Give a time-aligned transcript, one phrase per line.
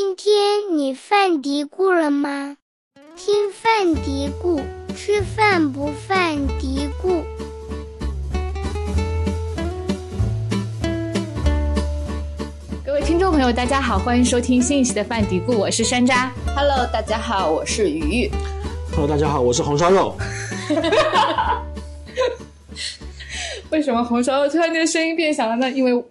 [0.00, 2.56] 今天你犯嘀咕了吗？
[3.16, 4.62] 听犯嘀咕，
[4.94, 7.24] 吃饭不犯嘀咕。
[12.86, 16.28] 各位听众朋友，大家好，欢迎收听新一期的犯嘀咕，我是山楂。
[16.54, 18.30] Hello，大家好，我是鱼鱼。
[18.92, 20.16] Hello，大家好，我是红烧肉。
[23.70, 25.68] 为什么红烧肉突然间声音变小了呢？
[25.68, 26.04] 因为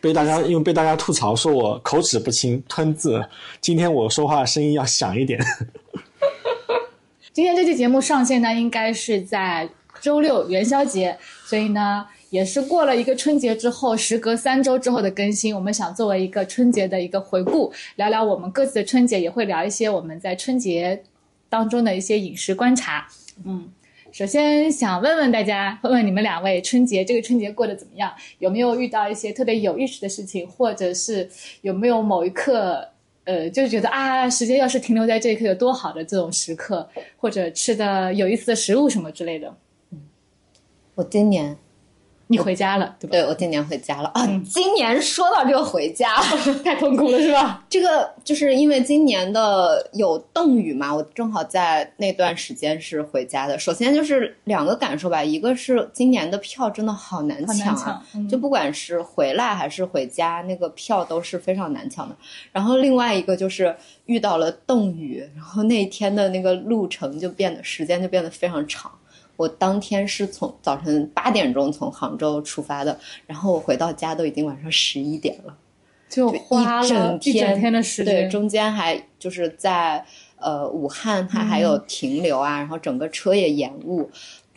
[0.00, 3.24] 被大家因为被大家吐槽说我口齿不清、吞字，
[3.60, 5.40] 今天我说话声音要响一点。
[7.32, 9.68] 今天这期节目上线呢，应该是在
[10.00, 15.54] 周六元宵节，所以呢，也是过了一个春节之后，时隔三周之后的更新。
[15.54, 21.02] 我们想作为一个春节的一个回顾，聊聊我们各自的春节，也会聊一些我们在春节
[21.48, 23.06] 当中的一些饮食观察。
[23.44, 23.68] 嗯，
[24.18, 28.12] 首先想问问大家，问问你们两位，春节这个春节过得怎么样？
[28.40, 32.84] 有没有遇到一些特别有意思的事情，或者是有没有某一刻？
[33.22, 39.54] 呃，就是觉得啊，时间要是停留在这一刻有多好的这种时刻，或者吃的有意思的食物什么之类的。
[39.92, 40.00] 嗯
[40.96, 41.56] 我今年，
[42.30, 43.12] 你回家了，对吧？
[43.12, 44.26] 对我今年回家了啊！
[44.44, 46.14] 今年说到这个回家，
[46.62, 47.64] 太痛苦了，是吧？
[47.70, 53.58] 这个就是因为今年的有冻雨嘛，我正好在那段时间是回家的。
[53.58, 62.14] 首先就是两个感受吧，一个是今年的票真的好难好难抢啊，抢嗯就不管是回来还是回家，那个票都是非常难抢的。
[62.52, 68.90] 然后另外一个就是遇到了冻雨，然后那一天的那个路程就变得时间就变得非常长。
[69.38, 75.56] 我当天是从早晨八点钟从杭州出发的，然后我回到家都已经晚上十一点了。
[76.08, 80.04] 就花了一整天的时间对，中间还就是在
[80.38, 84.10] 呃武汉，它还有停留啊，然后整个车也延误，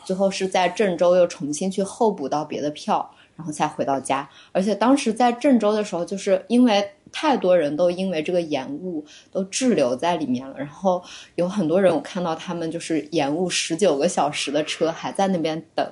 [0.03, 4.27] 最后是在郑州又重新去候补到别的票，然后才回到家。
[4.52, 11.04] 而且当时在郑州的时候，就是因为太多人都因为这个延误都滞留在里面了，然后
[11.36, 15.86] 有很多人我看到他们就是延误十九个小时的车还在那边等。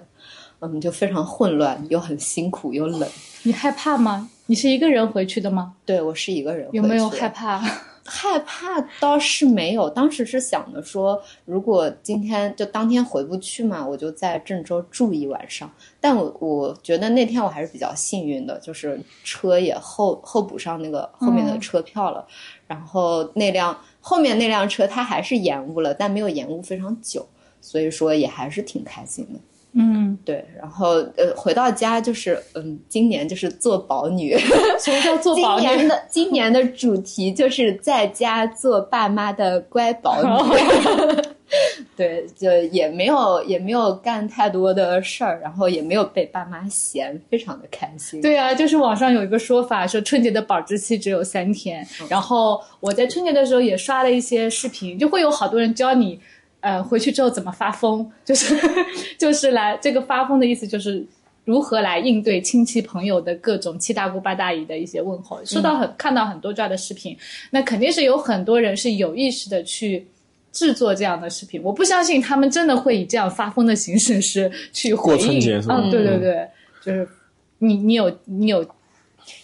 [0.61, 3.09] 嗯，就非常混乱，又很辛苦，又冷。
[3.43, 4.29] 你害怕吗？
[4.47, 5.75] 你是一个人回去的吗？
[5.85, 7.63] 对我是一个人回去，有没有害怕？
[8.09, 15.71] 害怕倒是没有，当时是想的说，如果今天就当天回不去嘛，我就在郑州住一晚上。
[16.01, 22.25] 但我我觉得那天我还是比较幸运的，就是车也候候补上那个后面的嗯车票了，
[22.67, 27.27] 然后那辆后面那辆车它还是延误了，但没有延误非常久，
[27.61, 29.39] 所以说也还是挺开心的。
[29.73, 34.35] 嗯，对，然后呃，回到家就是嗯，今年就是做宝女。
[34.79, 35.87] 什么叫做 今年？
[35.87, 41.21] 的今年的主题就是在家做爸妈的乖宝女。
[41.95, 48.21] 对，就也没有也没有干太多的事儿，然后也没有被爸妈嫌，非常的开心。
[48.21, 51.85] 对啊，就是网上有一个说法，说春节的保质期只有三天。
[52.07, 56.19] 然后我在春节的时候也刷了一些视频，就会有好多人教你，
[56.61, 58.55] 呃，回去之后怎么发疯，就是
[59.17, 61.05] 就是来这个发疯的意思就是。
[61.45, 65.43] 如何来应对亲戚朋友的各种七大姑八大姨的一些问候？
[65.43, 67.17] 收到很、看到很多这样的视频，
[67.49, 70.05] 那肯定是有很多人是有意识的去
[70.51, 71.59] 制作这样的视频。
[71.63, 75.41] 我不相信他们真的会以这样发疯的形式是去回过春应。
[75.41, 76.47] 节是吧嗯，对对嗯对，
[76.85, 77.09] 就是
[77.57, 78.63] 你你有你有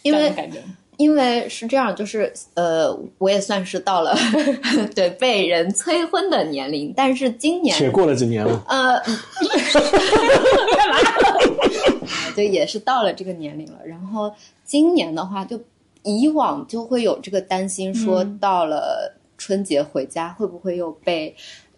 [0.03, 0.31] 因为
[0.97, 4.15] 因为是这样，就是呃，我也算是到了
[4.95, 8.99] 对被人催婚的年龄，但是今年且过了几年了，呃，
[10.77, 10.97] 干嘛？
[12.35, 13.79] 就也是到了这个年龄了。
[13.85, 15.59] 然后今年的话，就
[16.03, 21.35] 以往就会有这个担心，说嗯到了春节回家会不会又被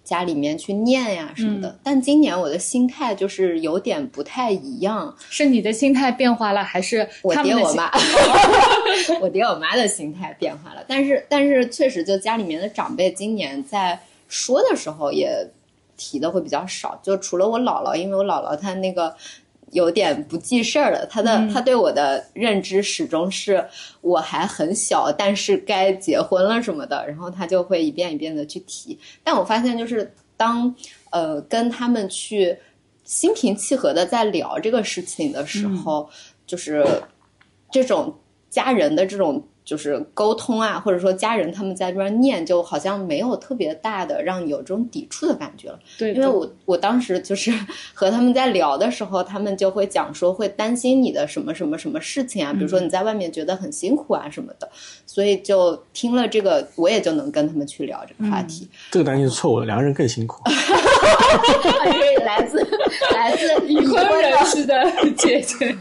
[0.07, 1.67] 家里面去念呀什么的。
[1.67, 7.91] 嗯但今年我的心态就是有点不太一样，是你的心态变化了，还是我爹我妈，
[9.19, 15.29] 我爹我妈的心态变化了，但是但是确实，就家里面的长辈今年在说的时候也
[15.97, 19.13] 提的会比较少，就除了我姥姥，因为我姥姥她那个。
[19.71, 21.53] 有点不记事儿了，他的、嗯。
[21.53, 23.65] 她对我的认知始终是
[24.01, 28.97] 我还很小，但是该结婚了什么的，然后他就会一遍一遍的去提。
[29.23, 30.73] 但我发现，就是当
[31.09, 32.57] 呃跟他们去
[33.03, 36.09] 心平气和的在聊这个事情的时候，
[36.45, 36.85] 就是
[37.71, 38.15] 这种
[38.49, 45.77] 家人的这种就是沟通啊，或者说家人他们在这边念，就好像没有特别大的让你有这种抵触的感觉了。
[45.97, 47.51] 对，因为我我当时就是
[47.93, 54.69] 和他们在聊的时候，他们就会讲说会担心你的什么什么什么事情啊，比如说你在外面觉得很辛苦啊什么的，
[55.05, 58.65] 所以就听了这个，我也就能跟他们去聊这个话题。
[58.89, 60.41] 这个担心是错误的，两个人更辛苦。
[60.47, 62.63] 因 为 来自
[63.17, 64.75] 来自已婚人士的
[65.15, 65.75] 姐姐，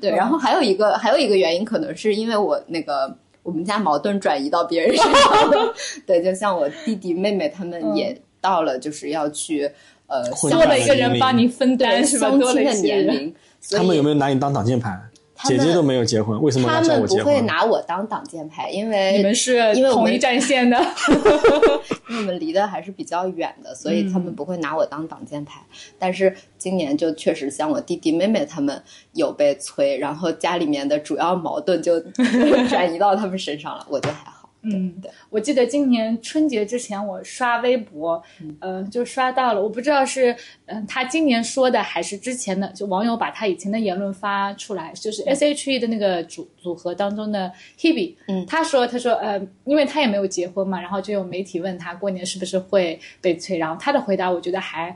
[0.00, 5.74] 对，然后还有一个还有一个原因，可能是因为我那个我们家矛盾转移到别人身上了。
[6.06, 9.70] 对，就像我弟弟妹妹他们也到了就是要去
[10.06, 12.28] 呃婚多了一个人帮你分担是吧？
[12.28, 12.82] 相多了亲的一些。
[12.82, 13.34] 年龄，
[13.72, 14.96] 他们有没有拿你当挡箭牌？
[15.44, 17.40] 姐姐都没有结婚，为什么他要叫们不会？
[17.42, 20.76] 拿我当挡箭牌，因为你们是因为我们同一战线的，
[22.08, 25.60] 因为我们离得还是比较远的，所以他们不会拿我当挡箭牌。
[25.98, 32.00] 但是今年就确实像我弟弟妹妹他们有被催，然后家里面的主要矛盾就
[32.68, 34.35] 转移到他们身上了，我就还好。
[34.72, 34.94] 嗯。
[35.00, 38.22] 对，我记得今年春节之前我刷微博，
[38.60, 40.34] 呃，就刷到了，我不知道是
[40.66, 48.44] 嗯、他今年说的还是之前的，就网友把他以前的言论发出来，就是 S H E 的那个组组合当中的 Hebe，嗯。
[48.46, 54.94] 他说他说呃，因为他也没有结婚嘛，然后就有媒体问他过年是不是会被催，然后他的回答我觉得还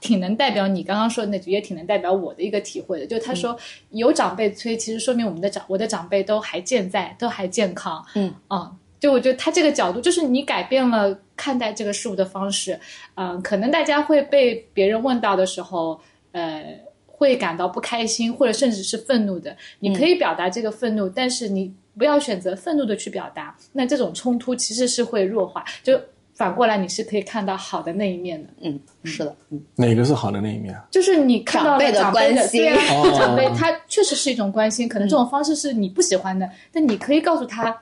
[0.00, 3.56] 挺能代表你刚刚说的那句，也挺能代表我的一个体会的，就他说、
[3.90, 8.34] 有长辈催，其实说明我们的长我的长辈都还健在，都还健康，嗯。
[8.50, 8.76] 嗯。
[9.02, 12.78] 就我觉得他这个角度，就是你改变了看待这个事物的方式，
[13.16, 16.00] 嗯、可能大家会被别人问到的时候，
[16.30, 16.78] 呃，
[17.08, 19.56] 会感到不开心，或者甚至是愤怒的。
[19.80, 25.64] 你可以表达这个愤怒，但是你不要选择愤怒的去表达，那这种冲突其实是会弱化。
[25.82, 26.00] 就
[26.32, 30.86] 反过来，你是可以看到好的那一面的，嗯，是的，嗯，哪个是好的那一面啊？
[30.92, 37.76] 就是你看到了长辈的长辈关心对啊哦长辈他确实是一种关心，可能这种方式是你不喜欢的，但你可以告诉他。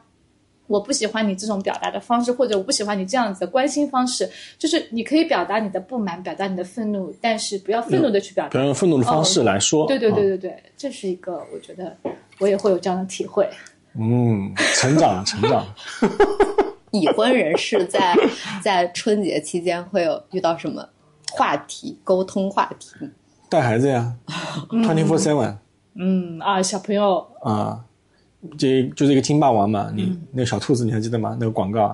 [0.70, 8.50] 我不喜欢你这种表达的方式，或者我不喜欢你这样子的关心方式，就是你可以表达你的不满，表达你的愤怒，但是不要愤怒的去表达。
[8.50, 11.96] 不要用愤怒的方式来说，对对对啊对对，这是一个我觉得
[12.38, 13.50] 我也会有这样的体会。
[13.99, 15.67] 嗯，成长成长。
[16.93, 18.17] 已婚人士在
[18.62, 20.88] 在春节期间会有遇到什么
[21.32, 22.96] 话题沟通话题？
[23.49, 24.14] 带孩子呀，
[24.70, 25.56] twenty four seven
[25.94, 27.84] 嗯啊，小朋友啊，
[28.58, 29.90] 这就是一个金霸王嘛。
[29.94, 31.37] 你嗯那个小兔子你还记得吗？
[31.38, 31.92] 那个广告，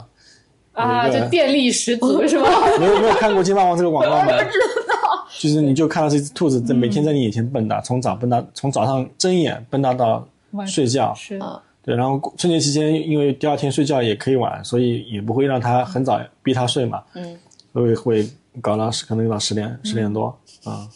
[0.73, 2.49] 啊，就电力十足 是吧？
[2.79, 4.27] 没有没有看过金霸王这个广告吗？
[4.39, 4.59] 不知
[4.89, 5.27] 道。
[5.39, 11.13] 就是你就看到这只兔子在每天在你眼前蹦跶，从早蹦跶，从早上睁眼蹦跶到晚睡觉。
[11.15, 17.03] 是啊对，然后春节期间因为第二天睡觉也可以晚，所以也不会让它很早逼它睡嘛。
[17.15, 17.39] 嗯，
[17.73, 18.29] 所以会
[18.61, 20.89] 搞到十可能到十点十点多啊。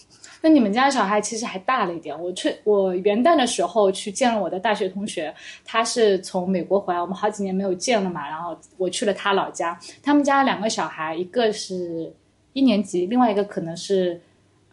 [0.43, 2.19] 那你们家小孩其实还大了一点。
[2.19, 5.35] 我去我元旦的时候去见了我的大学同学，
[5.65, 8.29] 他是从美国回来，我们好几年没有见了嘛。
[8.29, 12.13] 然后我去了他老家，他们家两个小孩，一个是
[12.53, 14.21] 一年级，另外一个可能是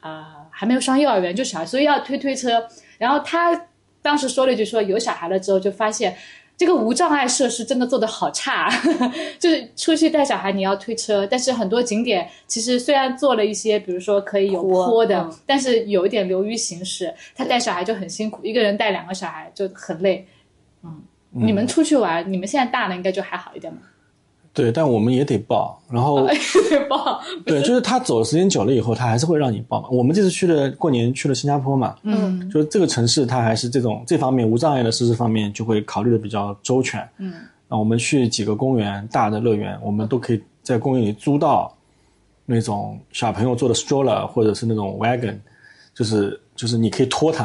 [0.02, 2.68] 呃还没有上幼儿园，就小孩，所以要推推车。
[2.98, 3.68] 然后他
[4.02, 6.16] 当时说了一句说有小孩了之后就发现。
[6.58, 8.68] 这个无障碍设施真的做的好差，
[9.38, 17.14] 就是出去带小孩你要推车，但是很多景点其实虽然做了一些，比如说可以有坡坡的，嗯但是有一点流于形式。
[17.36, 20.28] 他带小孩就很辛苦，一个人带两个小孩就很累。
[20.84, 21.00] 嗯，
[21.30, 23.80] 你们出去玩，你们现在大了应该就还好一点嘛？
[24.58, 26.34] 对，但我们也得报，然后啊、
[26.72, 27.22] 得报？
[27.46, 29.88] 对，就是他走的时间久了以后，他还是会让你报嘛。
[29.92, 37.08] 我们这次去了过年去了新加坡嘛，嗯就是这个城市它还是这种这方面无障碍的设施方面就会考虑的比较周全。
[37.20, 37.34] 嗯，
[37.68, 41.72] 啊，我们去几个公园，大的乐园，我们都可以在公园里租到
[42.48, 45.38] 那种小朋友坐的 stroller 或者是那种 wagon，
[45.94, 47.44] 就是就是你可以拖它，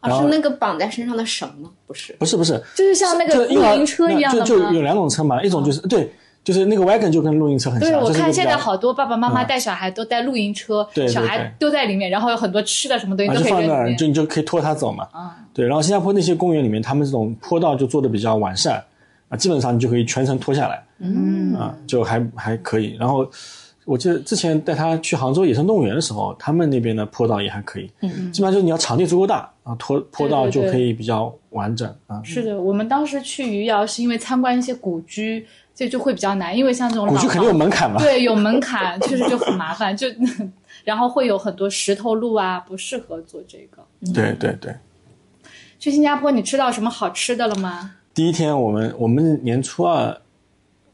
[0.00, 1.70] 啊，是那个绑在身上的绳吗？
[1.86, 4.44] 不是，不是不是，就是像那个露营车一样的吗？
[4.44, 6.12] 就就有两种车嘛，一种就是对，
[6.46, 13.98] 就是那个 wagon 就跟露营车很像，对，我看现在好多爸爸妈妈嗯带小孩都带露营车，对对小孩对丢在里面，然后有很多吃的什么东西啊，都就放那儿，可以扔里面。
[13.98, 15.08] 就你就可以拖他走嘛。
[15.10, 18.80] 啊，对，然后新加坡那些公园里面，他们这种坡道就做的比较完善
[19.28, 22.94] 啊，基本上你就可以全程拖下来，嗯啊，就还还可以。
[22.96, 23.28] 然后
[23.84, 32.22] 我记得之前带他去杭州野生动物园的时候，他们那边的坡道也还可以，嗯基本上就是你要场地足够大啊，坡坡道就可以比较完整啊。
[32.22, 35.44] 是的，我们当时去余姚是因为参观一些古居，
[35.76, 40.08] 这就会比较难，因为像这种老古区肯定有门槛嘛，对，有门槛，确实就很麻烦，就
[40.84, 43.84] 然后会有很多石头路啊，不适合做这个。
[44.14, 44.74] 对对对。
[45.78, 47.96] 去新加坡，你吃到什么好吃的了吗？
[48.14, 50.18] 第一天我们我们年初二，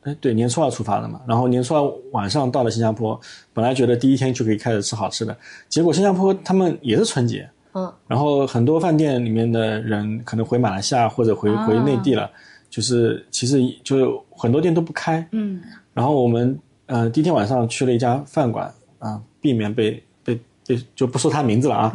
[0.03, 3.19] 哎，对，年初二出发的嘛，然后年初二晚上到了新加坡，
[3.55, 5.37] 本来觉得第一天就可以开始吃好吃的，
[5.69, 12.29] 结果新加坡他们也是春节，嗯，然后很多饭店里面的人可能回马来西亚或者回啊回内地了，
[12.69, 15.61] 就是其实就很多店都不开，嗯，
[15.95, 18.69] 然后我们呃第一天晚上去了一家饭馆
[18.99, 21.93] 啊、避免被被被就不说他名字了啊，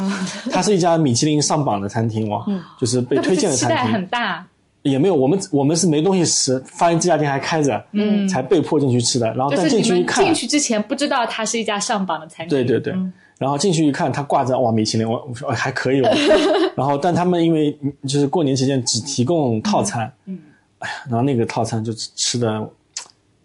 [0.49, 2.45] 它是一家米其林上榜的餐厅哦，
[2.79, 3.77] 就是被推荐的餐厅。
[3.77, 4.47] 期待很，大，
[4.83, 8.25] 也没有，我们我们是没东西吃，发现这家店还开着，嗯。
[8.29, 9.27] 才被迫进去吃的。
[9.33, 12.49] 然后但进去一看，进去之前不知道它是一家上榜的餐厅。
[12.49, 13.11] 对对对，嗯。
[13.37, 16.09] 然后进去一看，它挂着哇米其林，我我说、哎、还可以哦。
[16.75, 17.77] 然后但他们因为
[18.07, 20.39] 就是过年期间只提供套餐，嗯
[20.79, 22.69] 哎呀，然后那个套餐就吃吃的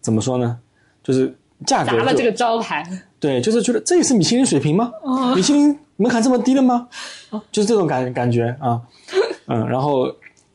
[0.00, 0.58] 怎么说呢，
[1.02, 1.34] 就是
[1.66, 2.84] 价格就砸了这个招牌。
[3.18, 4.90] 对，就是觉得这也是米其林水平吗？
[5.02, 6.88] 哦米其林门槛这么低的吗？
[7.52, 8.80] 就是这种感感觉啊，
[9.46, 10.12] 嗯，然后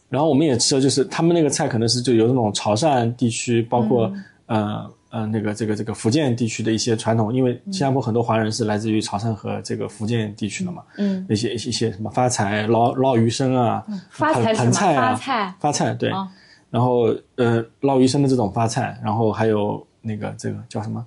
[0.09, 13.83] 然后我们也吃了，就是他们那个菜可能是就有那种潮汕地区，包括、嗯呃呃那个这个这个福建地区的一些传统，因为新加坡很多华人是来自于潮汕和这个福建地区的嘛，嗯，那些一些一些什么发财捞捞鱼生啊，
[14.17, 14.33] 盆？
[14.53, 15.53] 盆菜啊，发菜。
[15.59, 16.27] 发菜对，啊
[16.69, 21.05] 然后呃捞鱼生的这种发菜，然后还有那个这个叫什么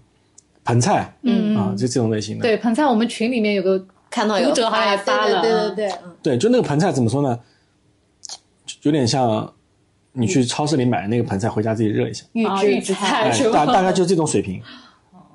[0.64, 2.42] 盆菜，嗯啊，就这种类型的。
[2.42, 7.38] 对，盆菜我们群里面有个看到有读者好像也发了对对对对，嗯对，就那个盆菜怎么说呢？
[8.82, 9.52] 有点像
[10.12, 12.44] 你去超市里买的那个盆菜回家自己热一下，预
[12.80, 14.62] 制制菜哎菜是，吧大大概就这种水平。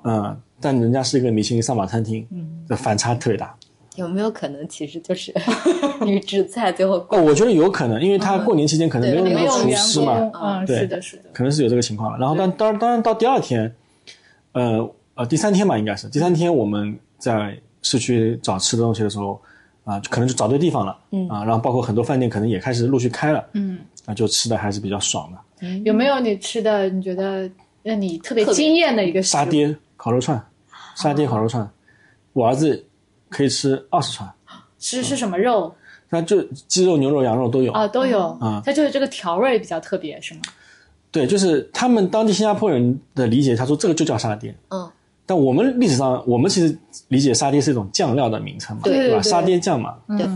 [0.04, 2.26] 嗯，但人家是一个米其林上榜餐厅，
[2.68, 3.54] 这反差特别大。
[3.96, 5.34] 有没有可能其实就是
[6.06, 12.18] 预制菜最后哦，我觉得有可能，因为他过年期间可能没有没有员师嘛，嗯，对是的，是的，可能是有这个情况。
[12.18, 13.74] 然后但当然当然到第二天，
[14.52, 19.40] 呃呃第三天吧，应该是第三天我们在市区找吃的东西的时候，
[19.84, 25.38] 啊、可能就找对地方了，嗯啊，然后包括很多饭店可能也开始陆续开了，嗯，啊，就吃的还是比较爽的。
[25.84, 27.48] 有没有你吃的你觉得
[27.82, 30.38] 让你特别惊艳的一个沙爹烤肉串，
[30.96, 31.66] 沙爹烤肉串，
[32.34, 32.84] 我儿子
[33.28, 34.30] 可以吃二十串，
[34.78, 35.74] 吃是什么肉
[36.08, 37.72] 那就鸡肉、牛肉、羊肉都有。
[37.72, 37.86] 啊？
[37.88, 40.40] 都有啊，它就是这个调味比较特别，是吗？
[41.10, 44.54] 对，就是他们当地新加坡人的理解，他说这个就叫沙爹。
[44.70, 44.88] 嗯，
[45.24, 46.78] 但我们历史上，我们其实
[47.08, 48.90] 理解沙爹是一种酱料的名称嘛，吧？
[48.90, 49.94] 对对对沙爹酱嘛。
[50.08, 50.26] 对，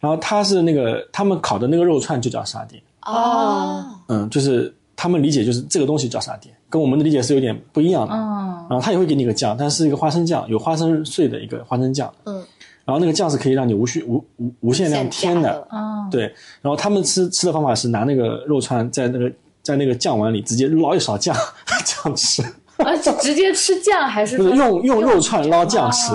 [0.00, 8.14] 然后它是那个他们烤的那个肉串就叫沙爹，哦，嗯，就是他们理解就是这个东西叫沙爹，跟我们的理解是有点不一样的。
[8.14, 12.08] 嗯，然后他也会给你一个酱，但是一个花生酱，有花生碎的一个花生酱。
[12.24, 12.36] 嗯，
[12.84, 15.42] 然后那个酱是可以让你无需无无无限量添的。
[15.42, 16.22] 现加的哦，对，
[16.62, 21.34] 然后他们吃吃的方法是拿那个肉串在那个在那个酱碗里直接捞一勺酱
[21.84, 22.44] 这样吃，
[22.78, 26.14] 而且直接吃酱还是用用肉串捞酱吃。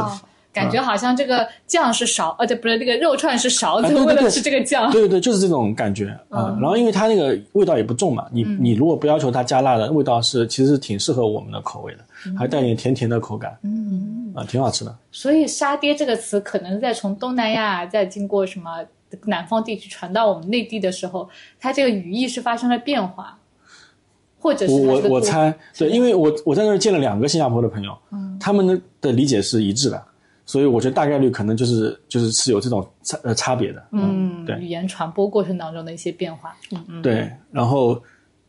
[0.62, 4.89] 哦感觉好像这个酱是勺，呃，对，不是那个肉串是勺子，为了吃这个酱。
[4.91, 12.00] 对对对，就是这种感觉啊、嗯然后因为它那个味道也不重嘛，你、你如果不要求它加辣的，味道是其实是挺适合我们的口味的，
[12.38, 14.31] 还带点甜甜的口感，嗯。
[14.35, 14.93] 啊，挺好吃的。
[15.13, 18.83] 所以“沙爹”这个词可能在从东南亚再经过什么
[19.27, 23.38] 南方地区传到我们内地的时候，它这个语义是发生了变化，
[24.38, 30.03] 或者是我我猜，对，因为我我在那儿见了两个新加坡的朋友，嗯，他们的的理解是一致的，
[30.45, 34.55] 所以我觉得大概率可能就是就是是有这种差呃差别的，嗯对。
[34.59, 36.55] 语言传播过程当中的一些变化。
[36.71, 37.99] 嗯对，然后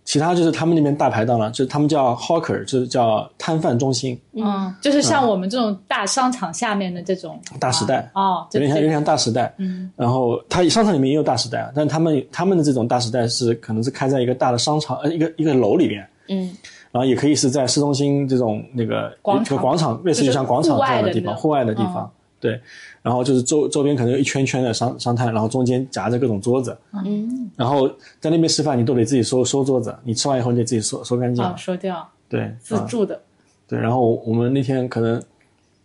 [0.04, 7.40] 其他就是他们那边大排档了，就是他们叫 hawker，就是叫摊贩中心、嗯，就是像我们这种大商场下面的这种。
[7.58, 16.56] 大时代，哦，这这有点像有点像大时代，嗯，然后它商场里面也有大时代啊，但他们他们的这种大时代是可能是开在一个大的商场呃一个一个楼里边，嗯，
[16.96, 22.10] 然后也可以是在市中心这种那个广场一个广场，类似于像广场这样的地方，户外的地方，
[22.40, 22.58] 对，
[23.02, 26.74] 然后就是周周边可能有一圈圈的商商摊，然后中间夹着各种桌子，
[27.04, 27.86] 嗯，然后
[28.18, 32.08] 在那边吃饭你都得自己收收桌子，你吃完以后你得自己收收干净，啊收掉。
[32.30, 33.20] 对，啊自助的，
[33.68, 35.22] 对，然后我们那天可能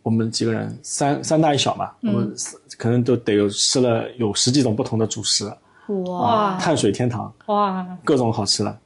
[0.04, 2.34] 我们几个人三三大一小嘛，我们
[2.78, 5.52] 可能都得有吃了有十几种不同的主食，
[6.06, 8.78] 哇，哇碳水天堂，哇，各种好吃的。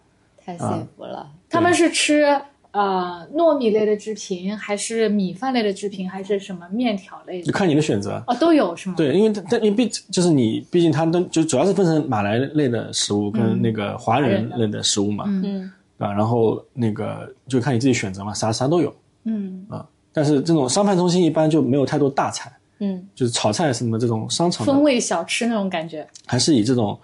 [0.45, 1.27] 太幸福了。
[1.49, 2.39] 他们是吃
[2.71, 7.45] 呃糯米类的制品，还是米饭类的制品，还是什么面条类的？
[7.45, 8.21] 就看你的选择。
[8.27, 8.95] 哦，都有是吗？
[8.97, 19.85] 对，因为它它因为毕就是你，毕竟它都就主要是分成马来类的食物跟那个华人类的食物嘛，嗯啊，然后那个就看你自己选择嘛，啥啥都有嗯，啊。
[20.11, 26.07] 但是这种商贩中心一般就没有太多大菜，嗯就是炒菜什么这种商场风味小吃那种感觉。
[26.25, 26.97] 还是以这种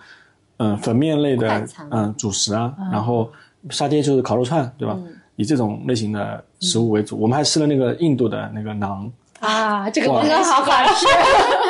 [0.61, 3.29] 嗯、粉面类的嗯、主食啊，然后
[3.69, 4.95] 沙爹就是烤肉串，对吧？
[5.37, 7.17] 以这种类型的食物为主。
[7.17, 11.05] 我们还吃了那个印度的那个馕，啊，这个真的好好吃。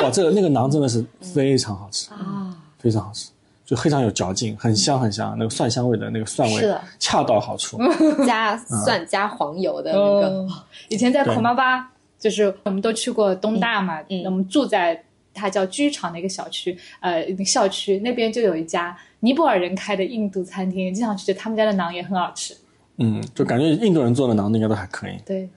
[0.04, 3.30] 哇，这个那个馕真的是非常好吃，啊，非常好吃，
[3.64, 7.78] 就非常有嚼劲，很香很香，那个蒜香味的那个蒜味是的恰到好处。
[8.26, 10.50] 加蒜加黄油的那个，嗯
[10.88, 15.02] 以前在孔巴巴，就是我们都去过东大嘛，嗯我们住在
[15.34, 22.56] 它叫居场的一个小区，呃，校区那边就有一家尼泊尔人开的印度餐厅，经常去，他们家的馕也很好吃。
[22.98, 25.16] 嗯，就感觉印度人做的馕应该都还可以。
[25.24, 25.48] 对，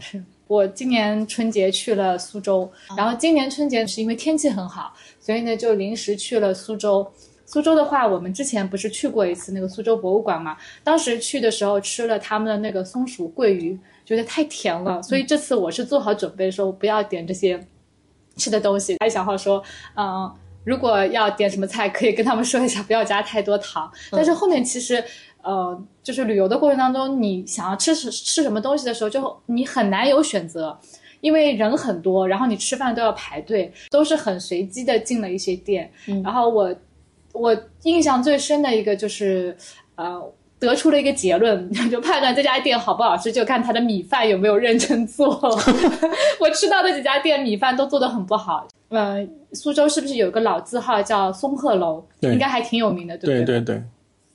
[0.00, 7.10] 是我今年春节去了苏州，然后今年春节是因为天气很好，所以呢就临时去了苏州。
[7.44, 10.56] 苏州的话，我们之前不是去过一次那个苏州博物馆嘛？
[10.82, 17.62] 当时去的时候吃了他们的那个松鼠桂鱼，觉得太甜了，所以这次我是做好准备说不要点这些
[18.36, 18.96] 吃的东西。
[19.00, 19.62] 还小号说，
[19.96, 20.32] 嗯，
[20.64, 23.90] 如果要点什么菜，可以跟他们说一下，不要加太多糖。
[24.10, 25.02] 但是后面其实，
[25.42, 30.78] 呃，就是旅游的过程当中，你想要吃吃吃什么东西的时候，就你很难有选择，
[31.20, 35.90] 因为人很多，然后你吃饭都要排队，都是很随机的进了一些店。
[36.24, 36.74] 然后我
[37.32, 39.56] 我印象最深的一个就是
[39.96, 40.32] 呃。
[40.66, 45.28] 得出了一个结论， 就判断这家店好不好吃，就看他的米饭有没有认真做。
[46.40, 48.66] 我吃到的几家店米饭都做的很不好。
[48.88, 52.04] 呃，苏州是不是有个老字号叫松鹤楼？
[52.20, 53.82] 对应该还挺有名的，对不对对对，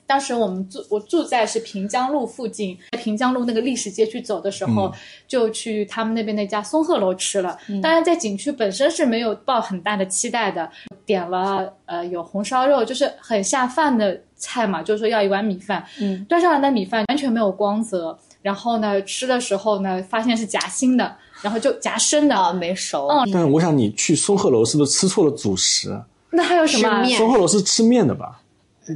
[0.08, 4.90] 当时我们住我住在是平江路附近，在平江路那个历史街区走的时候，
[5.28, 7.58] 就去他们那边那家松鹤楼吃了。
[7.82, 10.68] 当然，在景区本身是没有抱很大的期待的，
[11.04, 15.84] 点了呃有红烧肉，就是很下饭的菜嘛，就是说要一碗米饭。
[16.00, 22.34] 嗯，端上来的米饭完全没有光泽，然后呢吃的时候呢发现是夹心的，然后就夹生的。
[22.34, 23.06] 啊，没熟。
[23.08, 26.00] 嗯但是我想你去松鹤楼是不是吃错了主食？
[26.30, 28.40] 那还有什么松鹤楼是吃面的吧？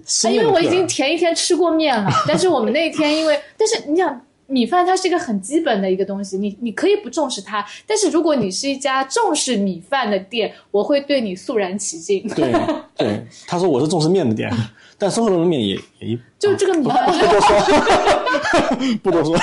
[0.01, 4.21] 吃啊，因为我已经前一天吃过面了， 但是我们那一天因为，但是你想。
[4.49, 12.29] 米饭它是一个很基本的一个东西，你你可以不重视它，但是如果你是一家重视米饭的店，我会对你肃然起敬。
[12.29, 12.53] 对
[12.95, 14.53] 对，他说我是重视面的店，
[14.99, 19.39] 但松鹤楼的面也也一就这个米饭，不多说， 不多说。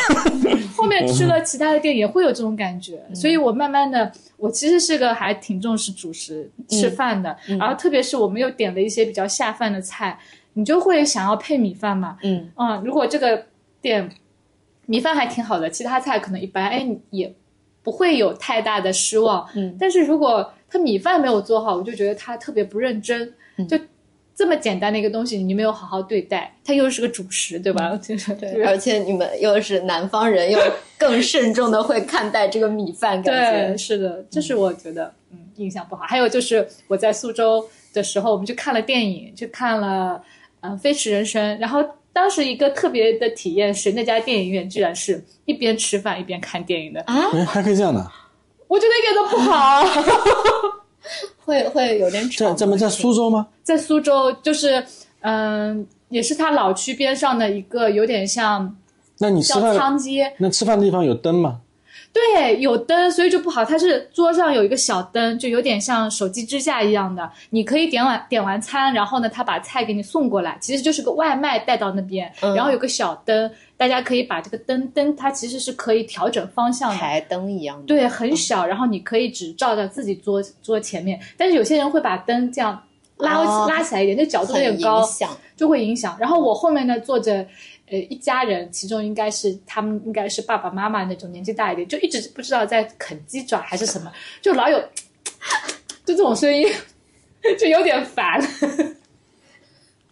[0.76, 10.20] 后面去了其他的店也会有这种感觉，所以我慢慢的，我其实是个还挺重视主食吃饭的，然后特别是我们又点了一些比较下饭的菜，
[10.54, 12.52] 你就会想要配米饭嘛，嗯。
[12.56, 13.46] 啊、如果这个
[13.82, 14.10] 店
[14.86, 17.34] 米饭还挺好的，其他菜可能一般，哎，你也
[17.84, 19.48] 不会有太大的失望。
[19.56, 23.68] 嗯，但是如果他米饭没有做好，我就觉得他特别不认真，嗯。
[23.68, 23.78] 就
[24.36, 27.94] 这么简单的一个东西，你没有好好对待，它又是个主食，对吧？
[28.02, 30.58] 就是对，而且你们又是南方人，又
[30.98, 36.06] 更慎重的会看待这个米饭，感对，觉是的，这是我觉得嗯印象不好。
[36.06, 40.24] 还有就是我在苏州的时候，我们去看了电影，去看了
[40.62, 48.06] 嗯《飞驰人生》，然后当时一个特别的体验是，那家电影院居然是一边吃饭一边看电影的，啊，哎，还可以这样的。
[48.68, 49.84] 我觉得一点都不好。
[51.44, 52.50] 会会有点吵。
[52.50, 53.48] 在咱们在苏州吗？
[53.64, 54.84] 在苏州，就是
[55.22, 58.78] 嗯，也是它老区边上的一个有点像
[59.18, 61.62] 那你吃饭仓街，那吃饭的地方有灯吗？
[62.12, 63.64] 对，有灯，所以就不好。
[63.64, 67.30] 它是桌上有一个小灯，就有点像手机支架一样的。
[67.52, 76.98] 你可以点完点完餐，然后呢，他把菜给你送过来，其实就是个外卖带到那边，嗯然后有个小灯，大家可以把这个灯灯，它其实是可以调整方向的。
[76.98, 82.84] 台灯一样的，对，很小，然后你可以只照着自己桌桌前面，但是有些人会把灯这样
[83.18, 85.08] 拉、哦拉起来一点，那角度有点高。
[85.56, 86.16] 就会影响。
[86.18, 87.46] 然后我后面呢坐着，
[87.92, 94.80] 呃，一家人，其中应该是他们应该是爸爸妈妈那种年纪大一点，就一直不知道在啃鸡爪还是什么，就老有
[96.06, 96.68] 就这种声音，
[97.60, 98.40] 就有点烦。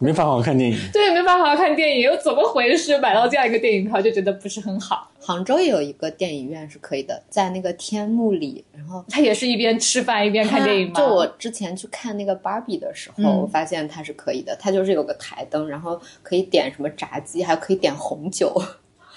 [0.00, 0.78] 没法好好看电影。
[0.92, 2.96] 对，没法好好看电影，又怎么回事？
[2.98, 5.10] 买到这样一个电影票就觉得不是很好。
[5.20, 10.94] 杭州也有一个电影院是可以的，在那个天幕里，然后他也是一边吃饭一边看电影吗？
[10.94, 18.54] 就我之前去看那个芭比的时候，嗯我发现它是可以的，它就是有个台灯，然后可以点什么炸鸡，还可以点红酒。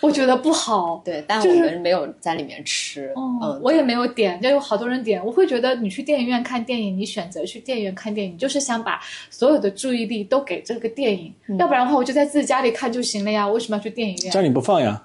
[0.01, 1.01] 我觉得不好。
[1.05, 3.11] 对，但我们没有在里面吃。
[3.15, 5.23] 哦嗯，，我也没有点，就有好多人点。
[5.25, 13.47] 我会觉得你去电影院看电影，你选择去电影院看电影，就是想把所有的注意力都给这个电影，嗯要不然的话我就在自己家里看就行了呀。
[13.47, 14.31] 为什么要去电影院？
[14.31, 15.03] 家里不放呀，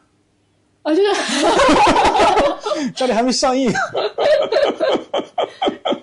[0.82, 1.10] 啊，就是
[2.96, 3.70] 家里还没上映。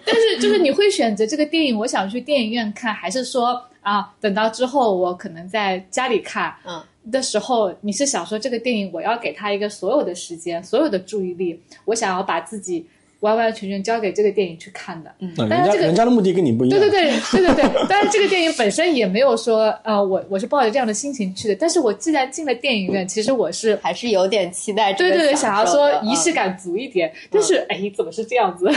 [0.06, 12.86] 但是就是你会选择这个电影，我想去电影院看，还是说啊，等到之后我可能在家里看，嗯的时候，你是想说这个电影我要给他一个所有的时间，所有的注意力，我想要把自己
[13.22, 15.10] 完完全全交给这个电影去看的。
[15.20, 16.80] 嗯但是这个人家的目的跟你不一样。
[16.80, 23.80] 对对对对对对， 但是这个电影本身也没有说，呃，我我是抱着这样的心情去的，但是我既然进了电影院，其实我是。
[23.82, 26.34] 还是有点期待对对对，想要说仪式。
[26.34, 28.68] 感足一点，但是哎，怎么是这样子？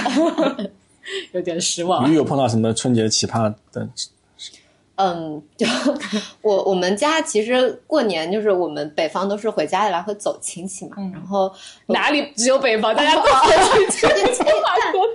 [1.33, 2.15] 有点失望你。
[2.15, 3.89] 有碰到什么春节奇葩的？
[4.97, 5.67] 嗯，就
[6.43, 11.53] 我我们家其实过年就是我们北方都是回家里来回走亲戚嘛，嗯然后
[11.87, 14.07] 哪里只有北方，大家都回去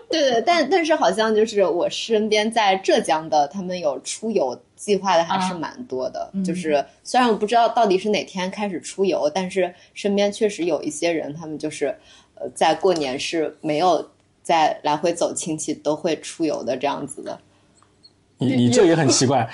[0.10, 6.30] 对 对，但但是好像就是我身边在浙江的，他们有出游计划的还是蛮多的。
[6.34, 11.88] 嗯就是虽然我不知道到底是哪天开始出游，但是身边确实有一些人，他们就是
[12.36, 14.08] 呃在过年是没有
[14.44, 17.40] 在来回走亲戚，都会出游的这样子的。
[18.42, 19.48] 你你这也很奇怪，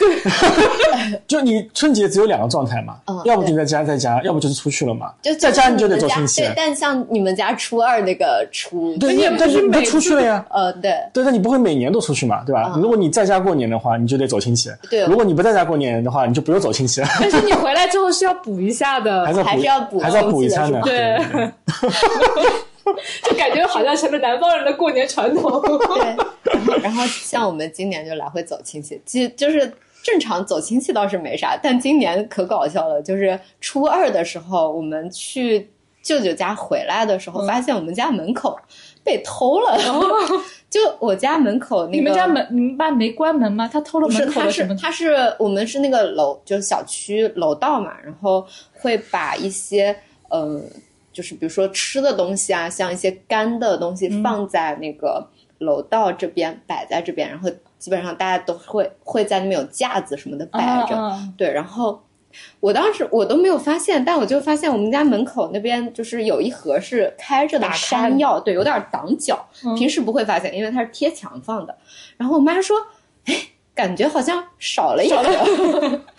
[1.28, 5.12] 就你春节只有两个状态嘛，嗯要不你在家在家，要不就是出去了嘛。
[5.22, 10.46] 就在家你就得走亲戚对，，但像你们家初二那个初，对，你也不是但你都出去了呀。
[10.50, 12.72] 呃，对对，但你不会每年都出去嘛，对吧？
[12.76, 20.82] 嗯如果你在家过年的话，你就得走亲戚；对如果你不在家过年的话，你就不用走亲戚了，但是你回来之后是要补一下的，还是要补，还是要补还是要补一下的。
[20.82, 21.88] 亲戚的是吧对
[23.24, 25.62] 就感觉好像成了南方人的过年传统。
[25.62, 29.72] 对，然后然后像我们今年就来回走亲戚，其实就是
[30.04, 35.70] 正常走亲戚倒是没啥，但今年可搞笑了，就是初二的时候我们去
[36.02, 38.58] 舅舅家回来的时候，嗯发现我们家门口
[39.04, 39.78] 被偷了，
[40.70, 43.70] 就我家门口那个你们家门，你们班没关门吗？
[43.72, 44.76] 他偷了不是，门口的什么？
[44.76, 49.96] 是他是我们是那个楼，就是小区楼道嘛，然后会把一些
[50.30, 50.62] 呃，
[51.18, 55.28] 就是比如说吃的东西啊，像一些干的东嗯西放在那个
[55.58, 57.50] 楼道这边，摆在这边，然后
[57.80, 60.96] 基本上大家都会会在那边有架子什么的摆着，
[61.36, 62.04] 对，然后。
[62.60, 71.76] 我当时我都没有发现，但我就发现我们家门口那边就是有一盒是开着的山药，对，有点挡脚，嗯平时不会发现，因为它是贴墙放的。
[72.16, 72.78] 然后我妈说
[73.26, 73.34] ：“哎，
[73.78, 75.22] 感觉好像少了一盒。”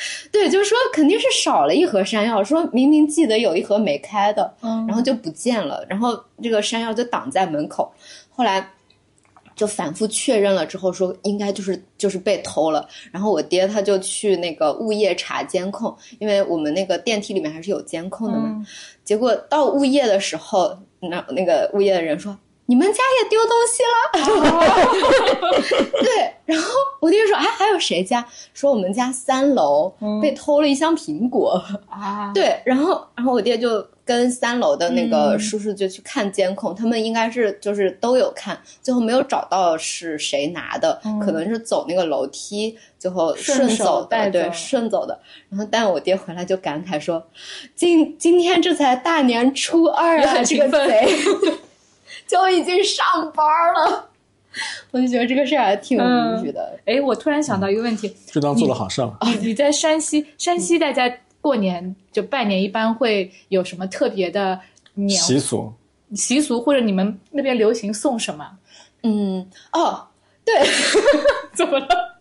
[0.33, 7.92] 对，就是说肯定是少了一盒山药，说明明记得有一盒没开的，嗯然后就不见了，然后这个山药就挡在门口。
[8.31, 8.71] 后来
[9.57, 12.88] 就反复确认了之后，说应该就是就是被偷了。
[13.11, 18.49] 然后我爹他就去那个物业查监控，因为我们那个电梯里面还是有监控的嘛。
[18.49, 18.66] 嗯
[19.05, 22.37] 结果到物业的时候，那那个物业的人说
[22.70, 23.96] ：“你们家也丢东西了。
[26.04, 26.68] 对，然后
[27.00, 28.22] 我爹说：“哎，还有谁家？
[28.52, 31.62] 说我们家三楼被偷了一箱苹果。
[31.88, 45.18] 啊， 对，然后然后我爹就跟三楼的那个嗯叔叔就去看监控，他们应该是就是都有看，最后没有找到是谁拿的，可能是走那个楼梯，最后顺顺走的，对，顺走的。
[45.48, 47.26] 然后但我爹回来就感慨说，
[47.74, 51.09] 今今天这才大年初二啊， 这个贼
[52.29, 54.11] 就已经上班了。
[54.91, 56.79] 我就觉得这个事儿还挺无语的。
[56.85, 59.19] 哎，我突然想到一个问题，就当做了好事了。
[59.23, 64.59] 你你在山西，山西大家过年就拜年，一般会有什么特别的
[64.95, 65.73] 年习俗，
[66.14, 68.59] 习俗，或者你们那边流行送什么？
[69.03, 70.07] 嗯，哦，
[70.45, 70.55] 对，
[71.55, 72.19] 怎么了？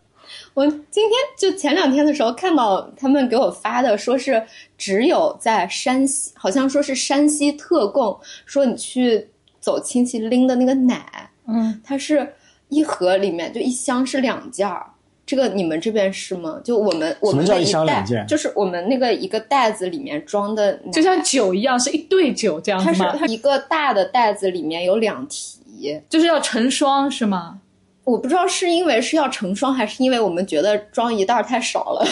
[0.54, 4.44] 我今天就前两天的时候看到他们给我发的，说是
[4.78, 9.30] 只有在山西，好像说是山西特供，说你去
[9.68, 12.36] 走亲戚拎的那个奶，嗯，它是
[12.70, 14.86] 一盒里面就一箱是两件儿。
[15.26, 16.58] 这个你们这边是吗？
[16.64, 23.26] 就我们我们什么叫一袋箱两件就是我们那个一个袋子里面装的，就像酒一样，是一对酒这样它是它？
[23.26, 27.60] 一个大的袋子里面有两提，就是要成双是吗？
[28.06, 32.08] 我不知道是因为是要成双，还是因为我们觉得装一袋儿太少了。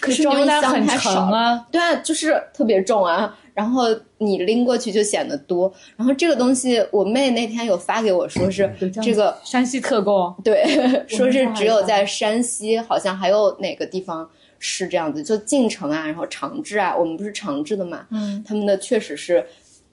[0.00, 3.86] 可是 装一牛奶很箱太少沉啊，对啊，就是特别重啊，然后
[4.18, 5.72] 你拎过去就显得多。
[5.96, 10.32] 然后这个东西，我妹那天有发给我说是这个，山西特供。
[10.44, 10.62] 对，
[11.08, 19.44] 说是只有在山西，好像还有哪个地方是这样子，就晋城啊，然后长治啊，我们不是长治的嘛，嗯，他们的确实是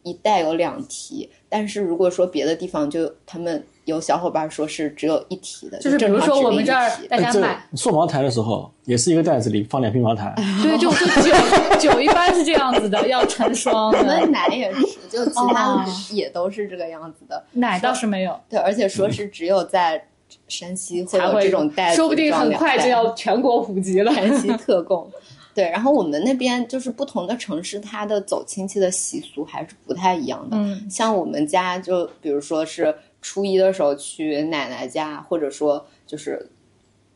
[0.04, 14.32] 一袋有两提，但是如果说别的地方就他们有小伙伴说是只有一提的，就是比如说我们这儿大家买，送茅台的时候，也是一个袋子里放两瓶茅台， 对，就就酒酒一般是这样子的，要成双我们。
[14.32, 17.44] 奶也是，就其他哦也都是这个样子的。
[17.54, 20.08] 奶倒是没有，对，而且说是只有在
[20.48, 24.12] 山西会有才会这种袋子，说不定很快就要全国普及了。
[24.14, 25.10] 山西特供。
[25.56, 30.58] 对，然后我们那边就是不同的城市，它的走亲戚的习俗还是不太一样的。
[30.58, 36.48] 嗯，像我们家就比如说是初一的时候去奶奶家，或者说就是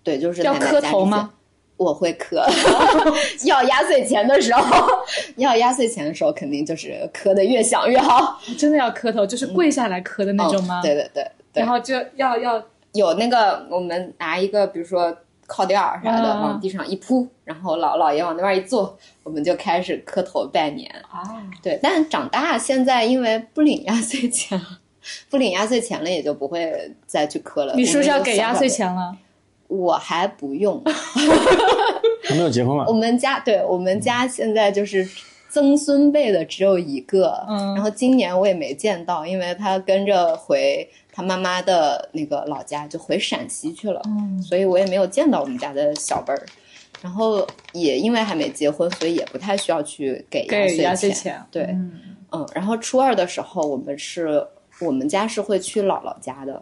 [0.01, 1.31] 对，就是要磕头吗？
[1.75, 2.45] 我会磕，
[3.45, 4.85] 要压岁钱的时候，
[5.37, 8.37] 要压岁钱的时候，肯定就是磕的越响越好。
[8.57, 10.81] 真的要磕头，就是跪下来磕的那种吗？
[10.81, 11.23] 嗯对对对
[11.53, 15.15] 对然，后就要要有那个我们拿一个，比如说
[15.49, 20.89] 靠垫儿啥的，嗯往地上一铺，然后老姥爷往那边一坐，我们就开始磕头拜年。
[21.09, 21.23] 啊，
[21.61, 24.61] 对，但长大现在因为不领压岁钱，
[25.29, 27.73] 不领压岁钱了，也就不会再去磕了。
[27.73, 28.69] 你是不是要给压岁？
[28.69, 29.17] 钱了？
[29.67, 30.81] 我还不用。
[32.23, 32.93] 还没有结婚嘛我？
[32.93, 35.07] 们家对我们家现在就是
[35.49, 37.73] 曾孙辈的只有一个，嗯。
[37.75, 44.41] 然后今年我也没见到，因为他跟着回他妈妈的那个老家，就回陕西去了，嗯。
[44.41, 46.45] 所以我也没有见到我们家的小辈儿。
[47.01, 50.45] 然后也因为还没结婚，所以也不太需要去给
[50.77, 51.41] 压岁钱。
[51.49, 51.91] 对，嗯。
[52.31, 54.45] 嗯，然后初二的时候，我们是
[54.81, 56.61] 我们家是会去姥姥家的，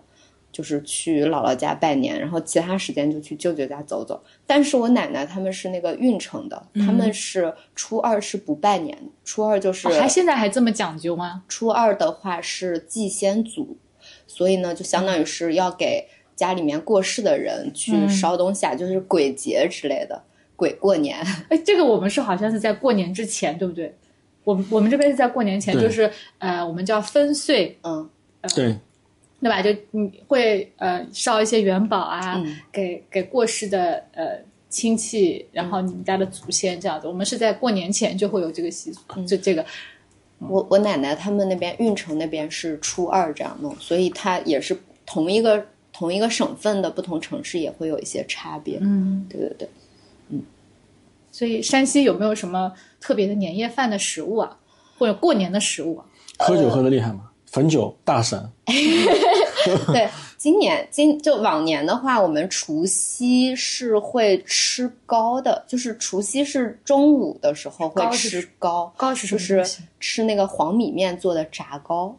[0.58, 4.20] 就是去姥姥家拜年，然后其他时间就去舅舅家走走。
[4.48, 11.44] 但是我奶奶他们是那个运城的，他们是初二是不拜年的，初二就是、哦还现在还这么讲究吗？
[11.48, 13.78] 初二的话是祭先祖，
[14.26, 20.24] 所以呢，就相当于是要给家里面过世的人去嗯烧东西啊，就是鬼节之类的，
[20.56, 21.20] 鬼过年。
[21.50, 23.96] 哎，这个我们是好像是在过年之前，对不对？
[24.44, 28.10] 我们我们这边是在过年前，就是呃，我们叫分岁，嗯，
[28.56, 28.76] 对，
[29.40, 29.62] 对吧？
[29.62, 37.08] 就你会呃烧一些元宝啊，嗯给给过世的呃亲戚，然后你们家的祖先这样子。
[37.08, 39.66] 我们是在过年前就会有这个习俗，嗯就这个
[40.40, 48.80] 我我奶奶他们那边运城那边是初二这样弄，所以它也是同一个同一个省份的不同城市也会有一些差别。
[48.82, 49.70] 嗯，对对对。
[50.30, 50.42] 嗯
[51.32, 54.58] 所以山西有没有什么特别的年夜饭的食物啊，
[54.98, 56.06] 或者过年的食物啊？
[56.40, 57.27] 喝酒喝的厉害吗？
[57.52, 58.50] 汾酒大省，
[59.94, 69.84] 对，今年今就往年的话，我们除夕是会吃糕的，就是除夕是中午的时候会吃糕，糕是什就是么东西？
[70.00, 72.18] 吃那个黄米面做的炸糕，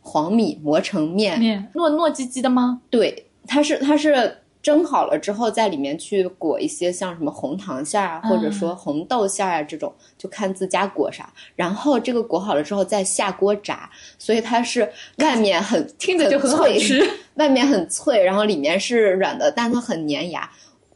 [0.00, 2.80] 黄米磨成面，面糯糯唧唧的吗？
[2.90, 11.32] 对，它是它是蒸好了之后，在里面去裹一些像什么红糖馅儿啊，或者说红豆馅儿啊这种，就看自家裹啥。
[11.56, 14.86] 然后这个裹好了之后再下锅炸，所以它是
[15.20, 17.02] 外面很 听着就很好脆吃。
[17.36, 20.46] 外面很脆，然后里面是软的，但它很粘牙。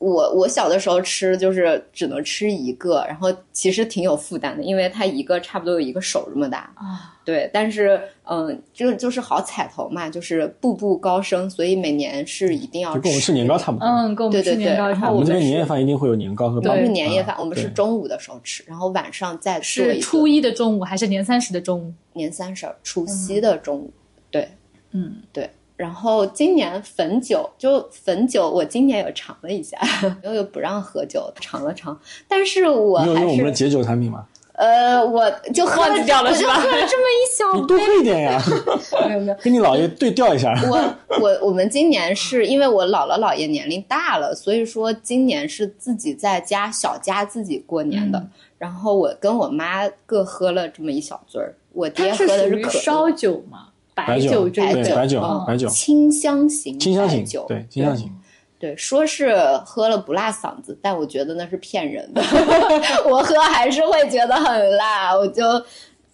[0.02, 6.72] 我我小的时候吃就是只能吃一个，然后其实挺有负担的，因为它一个差不多有一个手这么大。
[6.74, 13.86] 啊，对，但是嗯，就就是好彩头嘛，就是步步高升，所以每年是一定要就跟我们吃年糕差不多。
[13.86, 21.92] 嗯，跟我们对对对吃年糕差不多然后我们这边年夜饭一定会有年糕和包我们是年夜饭，我们是中午的时候吃，然后晚上再做是一个初一的中午还是年三十的中午？
[22.14, 23.92] 年三十儿除夕的中午。
[24.30, 24.48] 对，
[24.90, 25.48] 嗯，对。
[25.82, 29.76] 然后今年汾酒，就汾酒，我今年有尝了一下，
[30.22, 34.24] 因为不让喝酒，尝了尝，但是我你有还是用我们的解酒产品吗？
[34.52, 38.40] 呃，我就喝忘记掉了我就喝了这么一小你多喝一点呀，
[39.08, 39.34] 没有没有。
[39.42, 40.54] 跟你姥爷对调一下。
[40.70, 48.18] 我我我们今年是因为我姥姥姥爷年龄大了，所以说今年是自己在家小家自己过年的。
[48.20, 48.30] 嗯
[48.62, 54.94] 然后我跟我妈各喝了这么一小樽儿，我爹喝的属于可烧酒嘛，白酒这一种。
[54.94, 58.10] 白酒嗯白酒清香型清香型白酒，对清香型，
[58.58, 62.22] 对，说是喝了不辣嗓子，但我觉得那是骗人的。
[63.10, 65.42] 我喝还是会觉得很辣，我就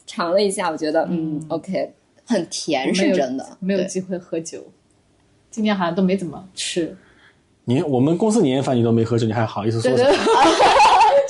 [0.07, 1.93] 尝了一下，我觉得嗯 OK，
[2.27, 4.61] 很甜是真的，对没有机会喝酒，
[5.51, 6.97] 今年好像都没怎么吃，
[7.65, 10.17] 年我们公司年夜饭你都没喝酒，你还好意思说对对？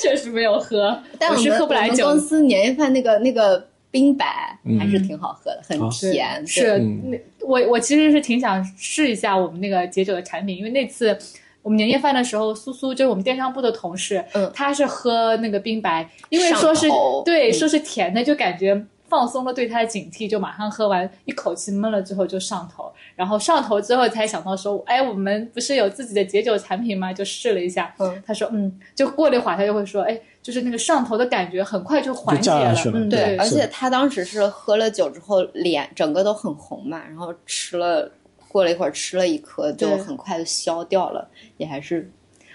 [0.00, 2.06] 确实没有喝，但我们是喝不来我们酒。
[2.06, 6.40] 公司年夜饭那个那个冰白嗯还是挺好喝的，很甜。
[6.42, 7.10] 对是嗯。
[7.10, 11.16] 那我我其实是挺想试一下我们那个解酒的产品，因为那次
[11.62, 14.50] 我们年夜饭的时候，苏苏就是我们电商部的同事，嗯。
[14.54, 16.88] 他是喝那个冰白，因为说是
[17.24, 18.84] 对说是甜的，就感觉。
[19.10, 27.10] 放松了对他的警惕，就马上喝完，一口气闷了之后就上头，然后上头之后才想到说，哎，我们不是有自己的解酒产品吗？
[27.10, 28.22] 就试了一下，嗯。
[28.26, 38.10] 他说，嗯，就过了一会儿，他就会说，哎，就是那个上头的感觉很快就缓解了，了嗯，对，而且他当时是喝了酒之后脸整个都很红嘛，然后吃了
[38.48, 42.10] 过了一会儿吃了一颗，就很快就消掉了，也还是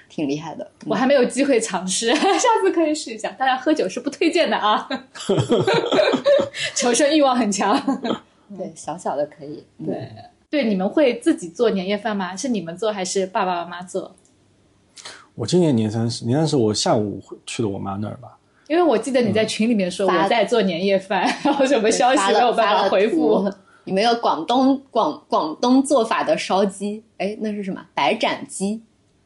[0.09, 0.67] 挺厉害的。
[0.87, 3.29] 我还没有机会尝试， 下次可以试一下。
[3.37, 4.89] 当然，喝酒是不推荐的啊，
[6.73, 7.79] 求生欲望很强。
[8.57, 10.09] 对小小的可以，嗯对
[10.49, 12.35] 对，你们会自己做年夜饭吗？
[12.35, 14.15] 是你们做还是爸爸妈妈做？
[15.35, 18.37] 我今年年三十，年三十我下午去的我妈那儿吧。
[18.67, 23.51] 因为我记得你在群里面说我在做年夜饭， 然后什么消息没有办法回复。
[23.85, 27.81] 你们有广东广广东做法的烧鸡，哎，那是什么？
[27.93, 28.81] 白斩鸡。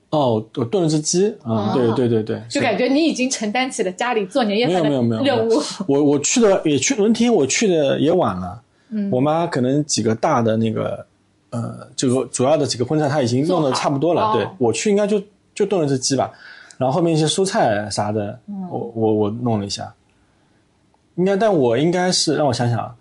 [0.10, 5.62] 哦，我炖了只鸡啊，哦对对对对，就感觉你已经承担起了家里做年夜没有饭没有没有的任务。
[5.88, 11.06] 我我去的也去那天我去的也晚了，嗯，我妈可能几个大的那个
[11.52, 15.22] 呃，这个主要的几个荤菜她已经弄得差不多了，对我去应该就
[15.58, 16.32] 就炖了只鸡吧，
[16.78, 19.91] 然后后面一些蔬菜啥的，嗯我我我弄了一下，
[21.15, 22.93] 应该但我应该是让我想想啊，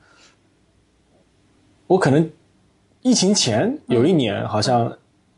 [1.86, 2.30] 我可能
[3.02, 4.90] 疫情前有一年好像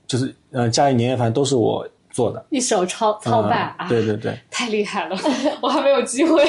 [0.07, 4.39] 就是呃家里年夜饭都是我做的，一手操操办啊，嗯对对对。
[4.49, 5.17] 太厉害了，
[5.61, 6.41] 我还没有机会。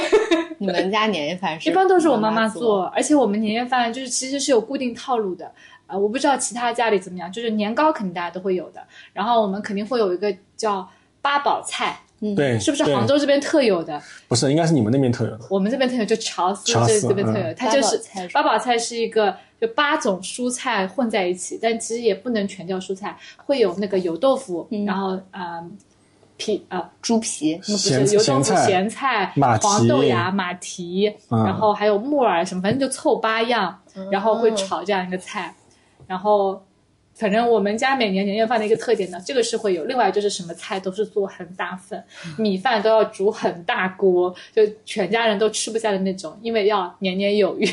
[0.60, 5.52] 你们家年夜饭是一般都是我妈妈妈做，而且我们年夜饭就是其实是有固定套路的。
[5.89, 10.88] 呃，我不知道其他家里怎么样，就是年糕肯定大家都会有的，然后我们肯定会有一个叫
[11.21, 14.02] 八宝菜，嗯，对是不是杭州这边特有的？
[14.28, 15.39] 不是，应该是你们那边特有的。
[15.49, 25.69] 我们这边特有，就乔斯乔斯这这边特有，嗯它就是八宝菜是八宝菜是一个就八种蔬菜混在一起，但其实也不能全叫蔬菜，会有那个油豆腐，然后呃
[26.38, 33.78] 皮啊、猪皮，不是油豆腐、咸菜咸菜、黄豆芽、马蹄，嗯然后还有木耳什么，反正就凑八样，
[34.10, 35.54] 然后会炒这样一个菜，
[36.10, 36.62] 然后。
[37.15, 39.84] 反正我们家每年年夜饭的一个特点呢，这个是会有。
[39.84, 42.02] 另外就是什么菜都是做很大份，
[42.38, 47.67] 米饭都要煮很大锅，就全家人都吃不下的那种，因为要年年有余，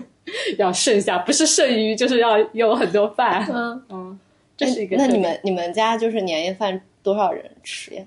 [0.58, 3.48] 要剩下，不是剩余就是要有很多饭。
[3.50, 4.20] 嗯嗯，
[4.54, 8.04] 这是一个那你们你们家就是年夜饭多少人吃呀？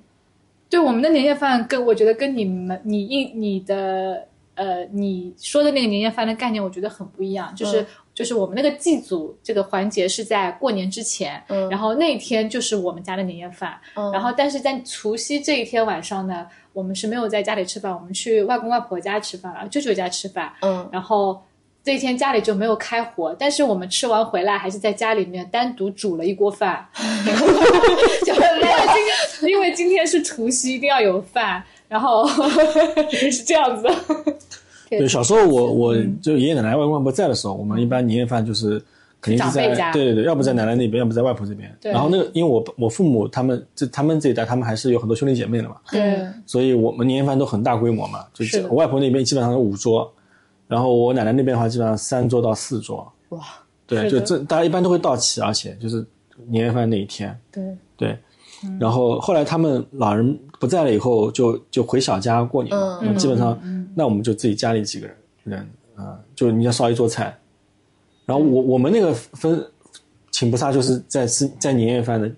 [0.69, 7.51] 对我们的年夜饭跟我觉得跟你们你应你的呃你说的那个年夜饭的概念，我觉得很不一样。
[7.55, 13.79] 就是、就是我们那个祭祖这个环节是在过年之前，嗯然后那一天就是我们家的年夜饭。
[13.95, 20.53] 嗯然后但是在除夕这一天晚上呢，我们是没有在家里吃饭，我们去外公外婆家吃饭了，舅舅家吃饭。
[20.61, 21.41] 嗯然后
[21.83, 26.87] 这一天家里就没有开火，但是我们吃完回来还是在家里面单独煮了一锅饭，
[28.25, 28.69] 就因为
[29.39, 32.25] 今因为今天是除夕，一定要有饭，然后
[33.11, 33.87] 是这样子。
[34.99, 38.81] 对，小时候我我就爷爷奶奶、外公外婆在的时候，我们一般年夜饭就是
[39.21, 41.73] 肯定是在对对对，要不在奶奶那边，要不在外婆这边。
[41.81, 50.11] 然后那个，因为我我父母他们这他们这一代，他们还是有很多兄弟姐妹的嘛，对，所以我们年夜饭都很大规模嘛，就是我外婆那边基本上是五桌，
[50.67, 53.09] 然后我奶奶那边的话基本上三桌到四桌。
[53.29, 53.39] 哇，
[53.87, 56.05] 对，就这大家一般都会到齐，而且就是
[56.47, 57.37] 年夜饭那一天。
[57.51, 57.63] 对，
[57.95, 58.17] 对，
[58.79, 63.59] 然后后来他们老人不在了以后，就就回小家过年嘛，嗯基本上
[63.93, 67.37] 那我们就自己家里几个人人啊、就你要烧一桌菜，
[68.25, 69.61] 然后我我们那个分
[70.31, 72.31] 请菩萨就是在吃在年夜饭的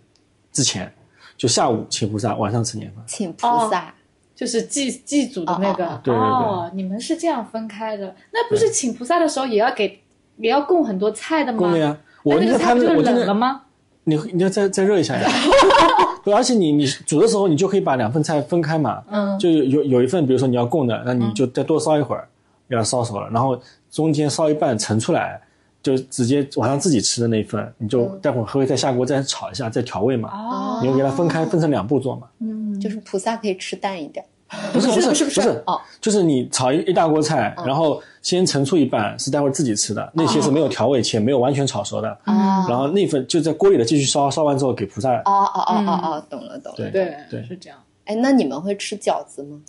[0.51, 0.91] 之前，
[1.37, 3.03] 就下午请菩萨，晚上吃年饭。
[3.05, 3.93] 请菩萨，
[4.35, 5.85] 就是祭祭祖的那个。
[5.85, 10.01] 哦哦哦对对对哦，你们是这样分开的，那不是请菩萨的时候也要给
[10.37, 11.59] 也要供很多菜的吗？
[11.59, 13.61] 供的呀，我那那个菜不就冷了吗？
[14.05, 15.29] 你你要再再热一下呀。
[16.23, 19.03] 对，而且你你煮的时候，你就可以把两份菜分开嘛。
[19.11, 22.27] 嗯，就有有有一份，比如说你要供的，那你就再多烧一会儿，
[22.67, 23.59] 给它烧熟了，然后
[23.91, 25.39] 中间烧一半盛出来，
[25.83, 30.29] 就直接晚上自己吃的那一份，你就待会儿会再下锅再炒一下，再调味嘛。
[30.33, 32.27] 哦，你就给它分开，分成两步做嘛。
[32.39, 34.25] 嗯，就是菩萨可以吃淡一点。
[34.71, 45.13] 不是不 是不是不是不是哦，就是你炒一一大锅菜，然后先盛出一半是待会儿自己吃的，那些是没有调味且没有完全炒熟的，哦然后那份就在锅里的继续烧，烧完之后给菩萨。
[45.17, 46.75] 哦哦哦哦哦，懂了懂了。
[46.75, 47.77] 对对对是这样。
[48.05, 49.61] 哎，那你们会吃饺子吗？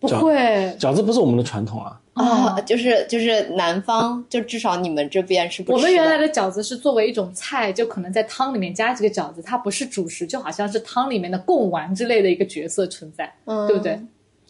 [0.00, 13.98] 不会，饺子不是我们的传统啊，啊，就是就是南方，就至少你们这边是不吃我们原来的的饺子是作为一种菜，就可能在汤里面加几个饺子，它不是主食，就好像是汤里面的贡丸之类的一个角色存在，嗯对不对？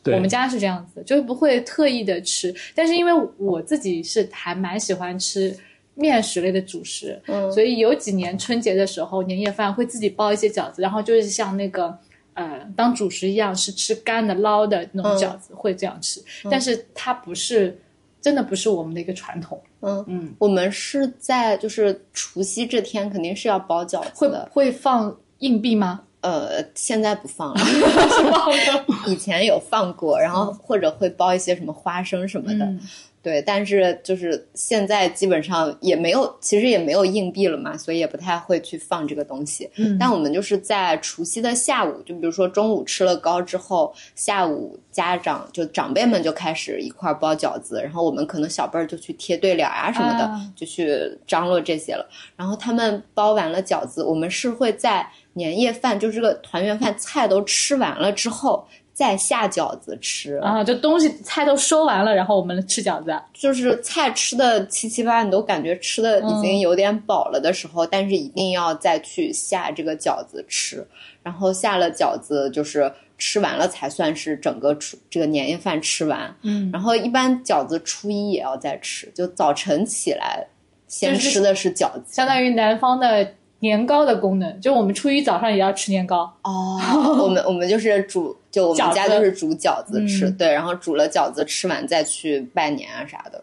[0.05, 0.14] 对。
[0.14, 5.57] 我们家是这样子，就是不会特意的吃，但是因为我自己是还蛮喜欢吃
[5.95, 7.51] 面食类的主食，嗯。
[7.51, 11.97] 所以有几年春节的时候，年夜饭会自己包一些饺子，然后就是像那个
[12.35, 17.77] 呃当主食一样，是吃干的捞的那种饺子，会这样吃，但是它不是
[18.21, 20.05] 真的不是我们的一个传统，嗯。
[20.09, 26.03] 嗯，我们是在就是除夕这天肯定是要包饺子会，会放硬币吗？
[26.25, 27.61] 呃，现在不放了，
[29.07, 32.81] 以前有放过，然后或者会包一些什么花生什么的，嗯。
[33.25, 39.71] 对，但是就是现在基本上也没有，其实也没有硬币了嘛，所以也不太会去放这个东西。
[39.77, 39.97] 嗯。
[39.99, 50.41] 但我们就是在除夕的下午，就比如说中午吃了糕之后，下午家长就长辈们就开始一块儿包饺子，然后我们可能小辈儿就去贴对联啊什么的，啊。
[50.55, 52.07] 就去张罗这些了。
[52.37, 58.66] 然后他们包完了饺子，我们是会在年夜饭，就是这个团圆饭菜都吃完了之后。
[58.94, 63.12] 再下饺子吃，啊，就东西菜都收完了，然后我们吃饺子。
[63.33, 70.87] 就是菜吃的七七八，你都感觉吃的已经有点饱了的时候，但是一定要再去下这个饺子吃，
[71.25, 76.33] 然后下了饺子就是吃完了才算是整个初这个年夜饭吃完。
[76.42, 80.47] 嗯，然后一般饺子初一也要再吃，就早晨起来
[80.87, 83.29] 先吃的是饺子，相当于南方的
[83.64, 86.31] 年糕的功能，就我们初一早上也要吃年糕。
[86.42, 86.79] 哦，
[87.24, 93.42] 我们我们就是煮，就我们家就是煮饺子吃，嗯对，然后煮了饺子吃完再去拜年啊啥的。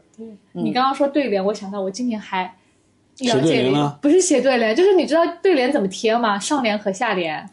[0.51, 2.55] 你刚刚说对联，我想到我今年还
[3.15, 6.37] 写了解不是写对联，就是你知道对联怎么贴吗？
[6.37, 7.49] 上联和下联。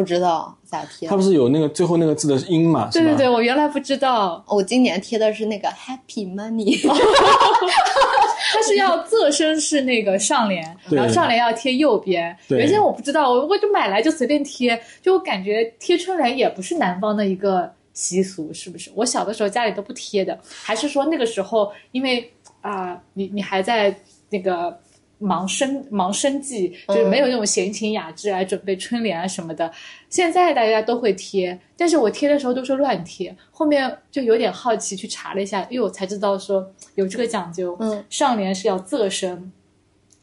[0.00, 2.88] 不知道咋贴它，不是有那个最后那个字的音嘛？
[2.92, 4.44] 对对对，我原来不知道。
[4.48, 6.80] 我今年贴的是那个 Happy Money，
[8.52, 12.36] 它是要侧身是那个上联，然后上联要贴右边。
[12.48, 18.90] 原先我不知道，我我就买来就随便贴，就我感觉贴春联也不是南方的一个习俗，是不是？
[18.94, 22.32] 我小的时候家里都不贴的，还是说那个时候因为
[22.62, 23.94] 啊、你你还在
[24.30, 24.78] 那个。
[25.20, 29.70] 忙生忙生计，就是没有那种闲情雅致来准备春联啊什么的。
[30.08, 37.76] 现在大家都会贴，但是我贴的时候都是乱贴，后面就有点好奇去查了一下，因为我才知道说有这个讲究。
[37.80, 39.52] 嗯，上联是要仄声，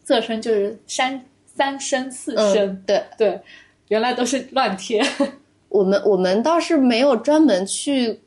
[0.05, 3.39] 仄声就是三三声四声，嗯，对对，
[3.89, 5.01] 原来都是乱贴。
[5.69, 8.19] 我们我们倒是没有专门去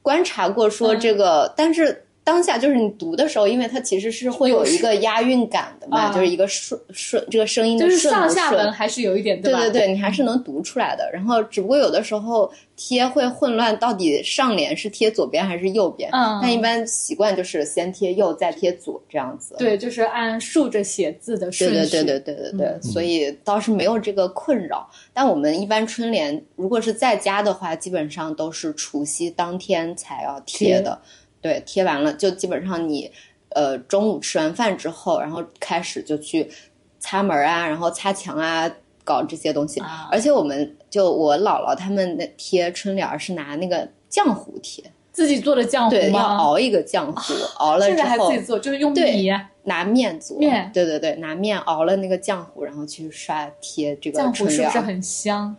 [0.00, 2.03] 观察过说这个，但是。
[2.24, 8.72] 当下就是你读的时候，因为它其实是会有一个押韵感的嘛，啊就是一个顺顺这个声音的就是顺下文顺。
[8.72, 9.42] 还是有一点，吧？
[9.42, 11.08] 对对对，你还是能读出来的。
[11.12, 16.10] 然后只不过有的时候贴会混乱，到底上联是贴左边还是右边？
[16.12, 19.54] 嗯但一般习惯就是先贴右，再贴左这样子。
[19.58, 21.90] 对，就是按竖着写字的对顺序。
[21.90, 24.88] 对对对对对对，所以倒是没有这个困扰。
[25.12, 30.98] 但我们一般春联如果是在家的话，基本上都是除夕当天才要贴的。
[31.44, 33.12] 对，贴完了就基本上你
[33.50, 36.50] 呃中午吃完饭之后，然后开始就去
[36.98, 38.70] 擦门啊，然后擦墙啊。
[39.06, 44.82] 搞这些东西，啊而且我们就我姥姥他们那贴春联儿是拿那个浆糊贴，
[45.12, 46.18] 自己做的浆糊对，要？
[46.18, 49.30] 熬一个浆糊，熬了之现在还后自己做，就是用对米
[49.64, 54.72] 拿面做，面对对对，拿面熬了那个浆糊，然后去刷贴这个浆糊春联儿。
[54.72, 55.54] 是不是很香？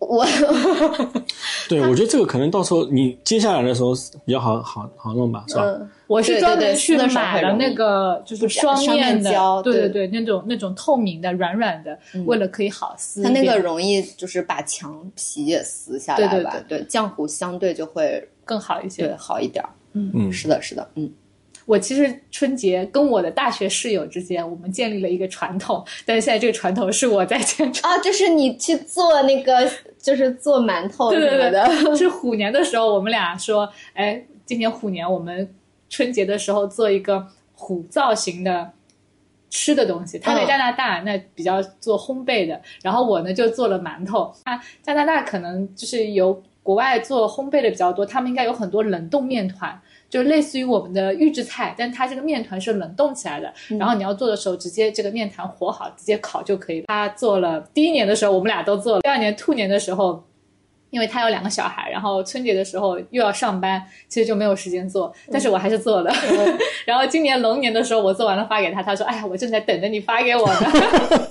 [0.00, 0.26] 我
[1.68, 3.92] 对，我觉得这个可能到时候你接下来的时候
[4.24, 5.62] 比较好好好弄吧，是吧？
[5.64, 13.28] 嗯，我是专门去买了那个就是双双面胶对对对，那种那种透明的软软的，为了可以好撕它。
[13.30, 16.56] 那个容易就是把墙皮也撕下来对吧？
[16.66, 19.06] 对对浆糊相对就会更好一些。
[19.06, 19.70] 对好一点儿。
[19.92, 21.12] 嗯是的，是的，嗯，
[21.66, 27.82] 我其实春节跟我的大学室友之间，我们建立了一个传统，但是现在这个传统是我在坚持。
[27.82, 29.68] 啊，就是你去做那个，
[30.00, 31.50] 就是做馒头什对对对么
[31.90, 35.54] 的， 是虎年的时候，我们俩说，哎，今年虎年我们
[35.88, 38.72] 春节的时候做一个虎造型的
[39.50, 40.18] 吃的东西。
[40.18, 44.32] 他在嗯加拿大，那比较做烘焙的，然后我呢就做了馒头。
[44.44, 49.80] 啊，加拿大可能就是由国外做烘焙的比较多，他们应该有很多冷冻面团。
[50.10, 56.86] 就类似于我们的预制菜，但它这个面团是冷冻起来的，然后你要做的时候，直接这个面团和好，直接烤就可以了。
[56.88, 60.22] 他做了第一年的时候，我们俩都做了；第二年兔年的时候，
[60.90, 66.12] 因为他有两个小孩，然后春节的时候又要上班，其实就没有时间做，但是我还是做了。
[66.84, 70.60] 然后今年龙年的时候，我做完了发给他，他说：“哎呀，我正在等着你发给我呢。”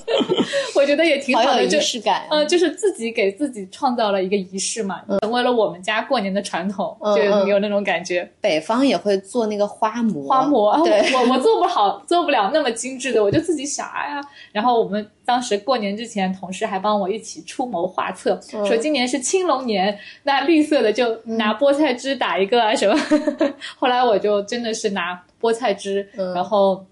[0.76, 2.26] 我觉得也挺的，好有就仪式感。
[2.30, 8.30] 嗯，就是自己给自己创造了一个仪式嘛，成为了我们家过年的传统，就有那种感觉。
[8.39, 14.22] 北方也会做那个花馍，花模，啊对，我我我做不好，做不了那么精致的，我就自己想，哎呀。
[14.51, 22.99] 然后我们当时过年之前，同事还帮我一起出谋划策，嗯说今年是青龙年，那绿色的就拿菠菜汁打一个啊什么。
[23.77, 26.84] 后来我就真的是拿菠菜汁，嗯然后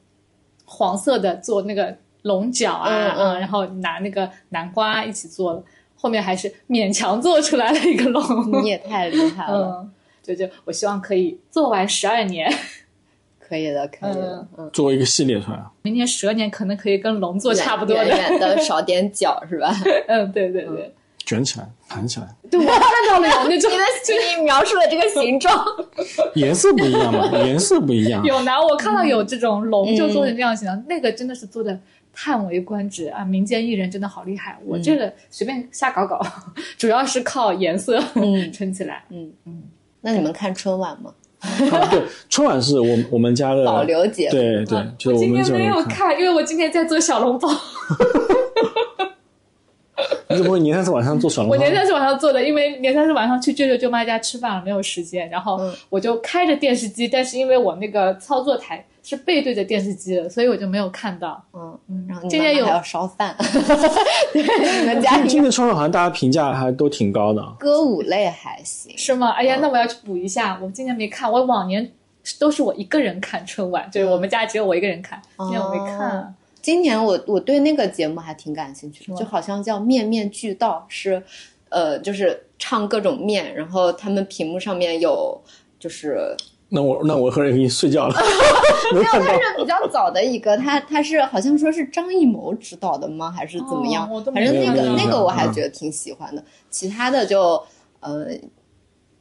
[0.65, 5.63] 黄色的做那个龙角啊，嗯嗯然后拿那个南瓜一起做了。
[5.95, 8.21] 后面还是勉强做出来了一个龙，
[8.61, 12.53] 你也太厉害了，嗯，就就我希望可以做完十二年。
[13.47, 18.17] 可以的，可以的，嗯，做一个系列出来，明年蛇年可能可以跟龙做差不多远的。
[18.17, 19.73] 远 的少点角是吧？
[20.07, 20.93] 嗯，对对对，
[21.25, 25.65] 卷起来，盘起来，对我看到了有那种 你的心里描述的这个形状，
[26.35, 28.23] 颜色不一样嘛，颜色不一样。
[28.25, 31.79] 有呢我看到有这种龙就做成这样形的，那个真的是做的
[32.13, 33.23] 叹为观止啊！
[33.23, 36.19] 民间艺人真的好厉害，我这个随便瞎搞搞，
[36.77, 39.03] 主要是靠颜色嗯撑起来。
[39.09, 39.63] 嗯嗯
[40.01, 41.13] 那你们看春晚吗？
[41.71, 46.09] 啊，对，春晚是我我们家的保留节目，对对，就是我今们天没有看。
[46.09, 47.49] 看，因为我今天在做小笼包，
[50.29, 51.55] 你怎么会年三十晚上做小笼包？
[51.55, 61.43] 我年三十晚上做的，因为年三十晚上去舅舅舅妈家吃饭了，没有时间，然后嗯我就开着电视机，但是因为我那个操作台是背对着电视机的，所以我就没有看到。
[61.53, 63.35] 嗯，然后今天有要烧饭
[64.33, 67.41] 对，你们家今年春晚好像大家评价还都挺高的。
[67.57, 69.29] 歌舞类还行，是吗？
[69.29, 70.59] 哎呀，那我要去补一下。
[70.61, 71.89] 我今年没看，我往年
[72.39, 75.19] 都是我一个人看春晚，就是我们家只有我一个人看。
[75.39, 76.35] 今年我没看。
[76.67, 81.23] 今年我我对那个节目还挺感兴趣的，就好像叫面面俱到，是
[81.69, 85.41] 呃，就是唱各种面，然后他们屏幕上面有
[85.79, 86.35] 就是
[86.67, 88.15] 那我那我可以睡觉了，
[88.93, 89.33] 没没有，它。
[89.33, 93.31] 是比较早的一个，他他是好像说是张艺谋指导的吗？
[93.31, 94.05] 还是怎么样？
[94.25, 97.63] 反正那个那个我还嗯觉得挺喜欢的，其他的就
[98.01, 98.27] 呃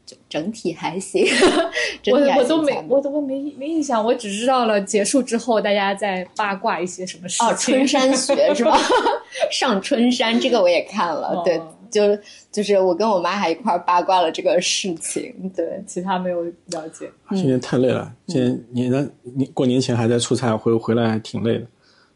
[0.07, 1.27] 就整体还行。
[2.03, 7.47] 整我体还我都没我都没没印象，我只知道了结束之后大家在八卦一些什么事情。
[7.49, 8.79] 哦，春山学是吧？
[9.51, 12.19] 上春山这个我也看了，哦对，就
[12.53, 17.11] 就是我跟我妈还一块儿八卦了这个事情，对，其他没有了解。
[17.31, 21.67] 嗯今年太累了，今年年呢年过年前还在出差，回回来还挺累的，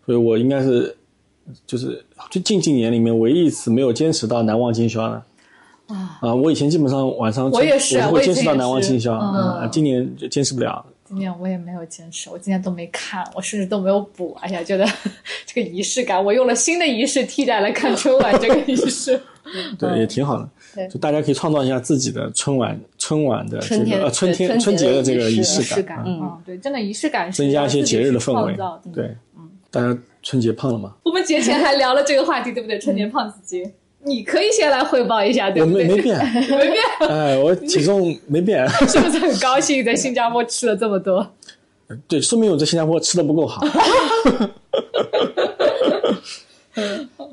[0.06, 0.96] 所以我应该是
[1.66, 5.22] 就是就近几年里面唯一一次没有坚持到难忘今宵的。
[6.20, 10.84] 啊，我以前基本上晚上我也是我会坚持到难忘今宵，嗯啊今年就坚持不了。
[11.06, 14.36] 今年我也没有坚持，我今年都没看，我甚至都没有补。
[14.40, 14.86] 哎呀，觉得
[15.44, 19.20] 这个仪式感，我用了新的仪式替代了看春晚这个仪式。
[19.76, 20.48] 对，也挺好的。
[20.72, 28.56] 对就大家可以创造一下自己的春晚春晚的这个呃春天春节的这个仪式式感，嗯，嗯，对，真的仪式感增加一些节日的氛围。
[28.94, 29.16] 对，
[29.68, 30.94] 大家春节胖了吗？
[31.02, 32.78] 我们节前还聊了这个话题，对不对？
[32.78, 33.68] 春节胖子节，
[34.02, 35.84] 你可以先来汇报一下，对我不对？
[35.84, 36.18] 没没变，
[36.50, 36.76] 没变，
[37.08, 41.26] 哎，我体重没变， 是不是很高兴在新加坡吃了这么多？
[42.08, 43.60] 对，说明我在新加坡吃的不够好。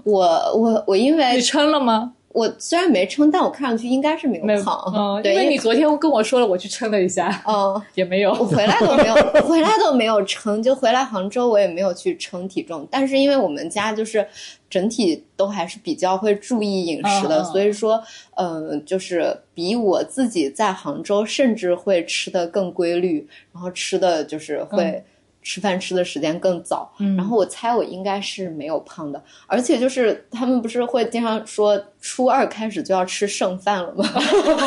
[0.03, 0.24] 我
[0.55, 2.13] 我我因你为称了吗？
[2.38, 7.82] 我虽然没称，但我看上去应该是没没有，有胖，嗯，对，因为你昨天跟我说了，我去称了一下，嗯。
[7.96, 8.30] 也没有。
[8.32, 14.24] 我回来都没有， 回来都没有称，就回来杭州我也没有去称体重，但是因为我们家就是
[14.70, 18.04] 整体都还是比较会注意饮食的，所以说，
[18.36, 24.84] 嗯、就是比我自己在杭州甚至会吃的更规律，然后吃的就是会。
[24.84, 25.04] 嗯
[25.48, 34.04] 吃饭吃的时间更早，嗯然后我猜我应该是没有胖的，而且就是他们不是会经常说初二开始就要吃剩饭了吗？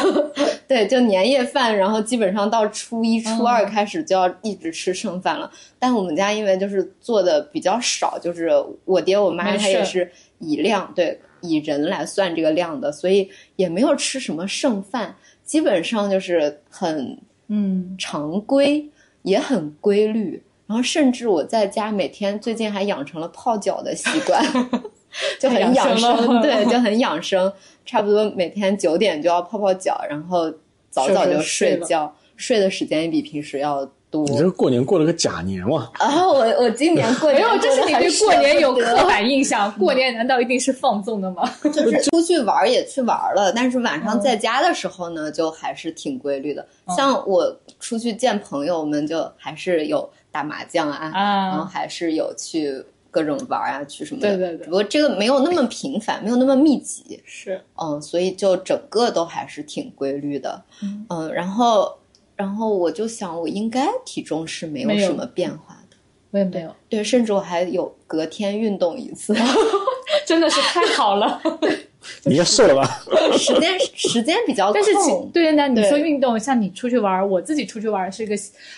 [0.67, 5.51] 对，就年夜饭，然后基本上到初一、初二开始就要一直吃剩饭了。
[5.79, 8.51] 但我们家因为就是做的比较少，就是
[8.87, 15.15] 我爹我妈他也是以量对以人来算这个量的，所以也没有吃什么剩饭，
[15.45, 17.19] 基本上就是很
[17.49, 18.89] 嗯，常规，
[19.23, 20.43] 也很规律。
[20.71, 24.41] 然后甚至我在家每天最近还养成了泡脚的习惯，
[25.41, 27.53] 就很养养生对， 就很养生。
[27.85, 30.49] 差不多每天九点就要泡泡脚，然后
[30.89, 34.25] 早早就睡觉，睡的时间也比平时要多。
[34.29, 35.91] 你这个过年过了个假年哇！
[35.95, 39.73] 啊我我今年过 年没有，这是你对过年有刻刻板印象。
[39.77, 41.43] 过年难道一定是放纵的吗？
[41.65, 46.65] 就是出去玩儿也去玩儿了，但是晚嗯上在家的时候呢，就还是挺规律的。
[46.97, 54.37] 像我出去见朋友，我们就还是有打麻将啊，然后啊，还是有去各种玩啊，去什么的。
[54.37, 54.59] 对对对。
[54.59, 60.63] 只不过这个没有那么频繁，没有那么密集，是，嗯，所以就整个都还是挺规律的。
[61.09, 61.99] 嗯，然后
[62.37, 64.99] 然后我就想，我应该体重是没有。
[64.99, 65.97] 什么变化的。
[66.33, 69.35] 我也没有，对，甚至我还有隔天运动一次，
[70.31, 71.43] 真的是太好了。
[72.25, 73.03] 你也瘦了吧？
[73.37, 74.93] 时间时间比较但是。
[75.35, 78.37] 对那你说运动，像你出去玩，我自己出去玩是一个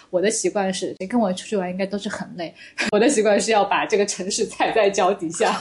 [0.08, 2.54] 我的习惯是，谁跟我出去玩应该都是很累。
[2.90, 5.60] 我的习惯是要把这个城市踩在脚底下，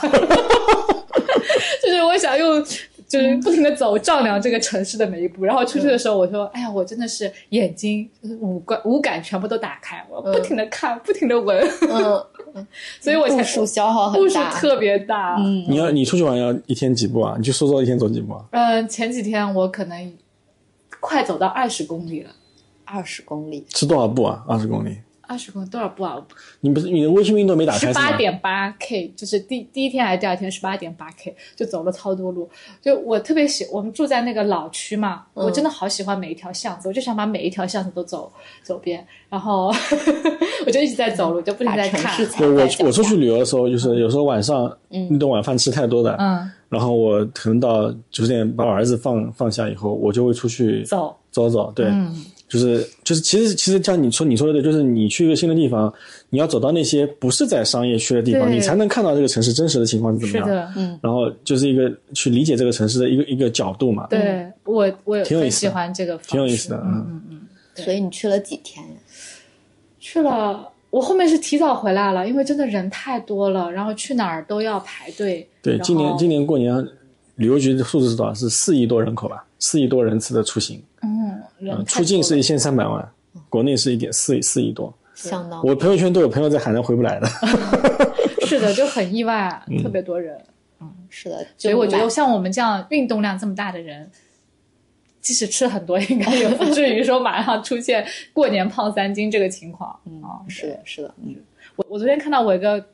[1.82, 2.64] 就是我想用。
[3.12, 5.44] 就是不停的走，丈量这个城市的每一步。
[5.44, 8.08] 然后出去的时候，我说：“哎呀，我真的是眼睛、
[8.40, 12.26] 五官、五感全部都打开，我不停的看，不停的闻，嗯，
[13.00, 14.38] 所以我才步数消耗步数。
[14.52, 15.36] 特别大。
[15.38, 17.34] 嗯，你要你出去玩要一天几步啊？
[17.36, 18.44] 你去苏州一天走几步啊？
[18.52, 20.12] 嗯，前几天我可能
[21.00, 22.30] 快走到二十公里了，
[22.84, 24.44] 二十公里，是多少步啊？
[24.46, 24.98] 二十公里？
[25.32, 26.16] 二十公里多少步啊？
[26.60, 28.14] 你不是你的微信运动没打开十八？
[28.18, 32.48] 点八 K，就是第第一天还是第二天十八点八 K，就走了超多路。
[32.82, 38.30] 就我特别喜，我们住在那个老区嘛，我真的好喜欢每一条巷子，我就想把每一条巷子都走
[38.62, 39.72] 走遍，然后
[40.66, 42.26] 我就一直在走路，就不停在看城市。
[42.26, 52.14] 踩对我我出去旅游的时候，就是有时候晚上那顿晚饭吃太多的，嗯，然后我可能到九点把我儿子放放下以后，我就会出去走，走走，对，嗯，
[52.52, 55.90] 就是就是其实其实像你说你说的对，就是你去一个新的地方，
[56.28, 60.46] 你要走到那些不是在商业区的地方，你才能看到这个城市真实的情况是怎么样。
[60.46, 67.40] 是的，嗯然后就是一个去理解这个城市的一个一个角度嘛，对我我挺有意思喜欢这个，挺有意思的嗯嗯嗯。
[67.74, 68.92] 所以你去了几天呀？
[69.98, 75.48] 去了，我后面是提早回来了，因为真的人太多了，然后去哪儿都要排队。
[75.62, 76.86] 对，今年今年过年
[77.36, 78.34] 旅游局的数字是多少？
[78.34, 79.42] 是四亿多人口吧？
[79.62, 83.08] 四亿多人次的出行，嗯，嗯，出境是一千三百万，
[83.48, 84.92] 国内是一点四四亿多。
[85.14, 85.64] 相当。
[85.64, 87.28] 我朋友圈都有朋友在海南回不来的，
[88.44, 89.80] 是的，就很意外，嗯。
[89.80, 90.36] 特别多人。
[90.80, 94.10] 嗯是的，所以我觉得像我们这样运动量这么大的人，
[95.20, 99.96] 即使吃很多，应该也不至于说马上出现过年胖三斤这个情况。
[100.06, 101.36] 嗯啊，是的，是的，嗯
[101.76, 102.84] 我我昨天看到我一个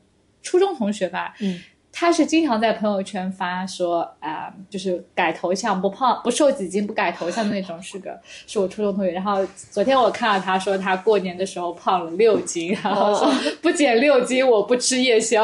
[0.43, 1.59] 初中同学吧，嗯，
[1.99, 9.11] 他是经常在朋友圈发说啊、就是改头像不胖不瘦几斤不改头像的那种，是个是我初中同学。
[9.11, 13.29] 然后昨天我看到他说他过年的时候胖了六斤，然后说
[13.61, 15.43] 不减六斤我不吃夜宵，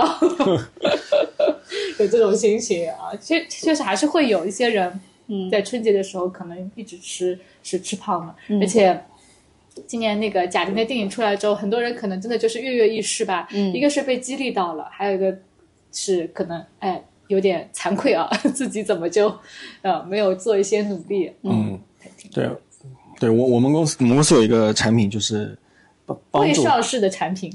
[1.99, 3.11] 有这种心情啊。
[3.19, 4.97] 确确实还是会有一些人，
[5.27, 8.97] 嗯在春节的时候可能一直吃是吃胖了，而且。
[9.85, 13.45] 今年那个贾玲的电影出来之后，很多人可能真的就是跃跃欲试吧。
[13.51, 15.37] 嗯一个是被激励到了，还有一个
[15.95, 19.33] 是可能哎有点惭愧啊， 自己怎么就
[19.81, 21.31] 呃没有做一些努力。
[21.41, 21.79] 嗯，
[22.31, 22.47] 对，
[23.19, 25.57] 对我我们公司我们公司有一个产品就是
[26.05, 26.61] 帮帮助。
[26.61, 27.49] 未上市的产品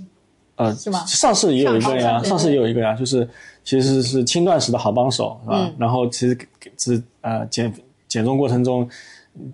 [0.56, 1.04] 呃是吗？
[1.06, 3.28] 上市也有一个呀，上市也有一个呀，就是
[3.62, 5.56] 其实是轻断食的好帮手，是吧？
[5.58, 5.74] 嗯。
[5.78, 6.36] 然后其实
[6.78, 7.72] 是呃减
[8.08, 8.88] 减重过程中，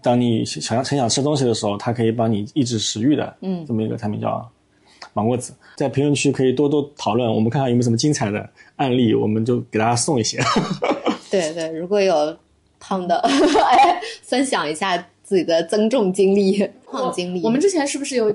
[0.03, 3.67] 当你想要很想吃东西的时候，它可以帮你抑制食欲的，嗯。
[3.67, 4.49] 这么一个产品叫
[5.13, 10.39] 芒果子，在评论区可以多多讨论，我们看看有没有什么精彩的案例，我们就给大家送一些。
[11.31, 12.37] 对对，如果有
[12.81, 17.43] 胖的， 哎，分享一下自己的增重经历、胖经历。
[17.43, 18.35] 我们之前是不是有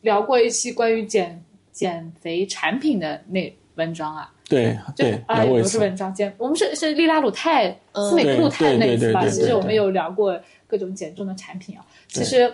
[0.00, 4.32] 聊过一期关于减减肥产品的那文章啊？
[4.48, 5.44] 对就对，啊。
[5.44, 9.26] 不是文章减，我们是是利拉鲁肽、嗯斯美克鲁肽那一次吧？
[9.28, 11.84] 其实我们有聊过各种减重的产品啊。
[12.08, 12.52] 其实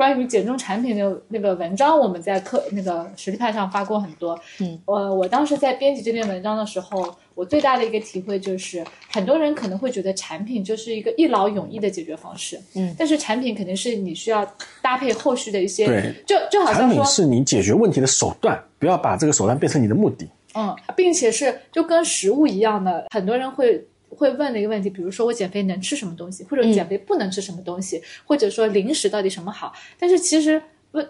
[0.00, 4.40] 关于减重产品的那个文章，我们在课那个实力派上发过很多。
[4.58, 8.82] 嗯，我我当时在编辑这篇文章的时候，我最大的一个体会就是，
[9.12, 12.58] 很多人可能会觉得产品就是一个一劳永逸的解决方式。
[12.76, 14.42] 嗯，但是产品肯定是你需要
[14.80, 20.26] 搭配后续的一些，对就就好像说，品是你解决问题的手段，不要把这个手段变成你的目的。
[20.54, 29.72] 嗯，并且是就跟食物一样的，很多人会会问的一个问题，比如说我减肥能吃什么东西，或者减肥不能吃什么东西，或者说零食到底什么好？
[29.98, 30.60] 但是其实
[30.92, 31.08] 问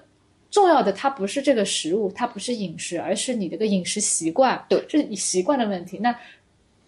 [0.50, 5.98] 重要的，它不是这个食物，它不是饮食，而是你这个饮食习惯，对，是你习惯的问题。
[5.98, 6.14] 那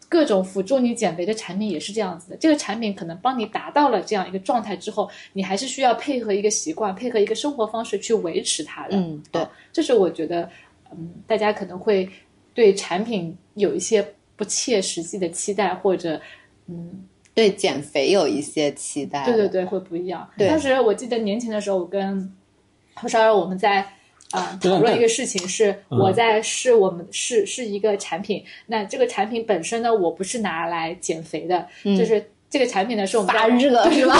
[0.09, 8.97] 各种辅助你减肥的产品也是这样子的，这个产品可能帮你达到了这样一个状态之后，你还是需要配合一个习惯，配合一个生活方式去维持它的。
[8.97, 10.51] 嗯对啊这是我觉得，
[10.91, 12.07] 嗯，大家可能会
[12.53, 14.07] 对产品有一些
[14.43, 16.21] 不切实际的期待，或者
[16.67, 19.25] 嗯对减肥有一些期待。
[19.25, 20.29] 对对，对会不一样。
[20.37, 22.35] 当时我记得年前的时候，我跟
[22.95, 23.87] 侯少儿我们在。
[24.33, 34.15] 啊、讨论一个事情是我在试我们试试一个产品，那这个产品本身呢，我不是拿来减肥的，就是这个产品呢是我们发在热是吧？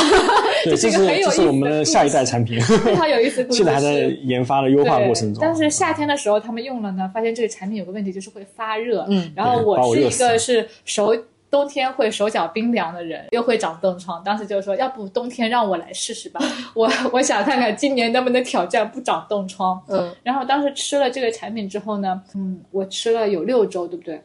[0.65, 3.93] 对，这 这是是一个很有这是我们意思的下一代产品， 非常有意思 现在还在
[4.25, 5.39] 研发的优化过程中。
[5.41, 9.05] 但是夏天的时候他们用了呢，发现这个产品有个问题，就是会发热。
[9.11, 11.15] 嗯然后我是一个是手
[11.51, 14.23] 冬天会手脚冰凉的人，又会长冻疮。
[14.25, 16.41] 当时就说，要不冬天让我来试试吧，
[16.73, 19.79] 我我想看看今年能不能挑战不长冻疮。
[19.89, 24.23] 嗯，然后当时吃了这个产品之后呢，嗯，我吃了有六周，对不对？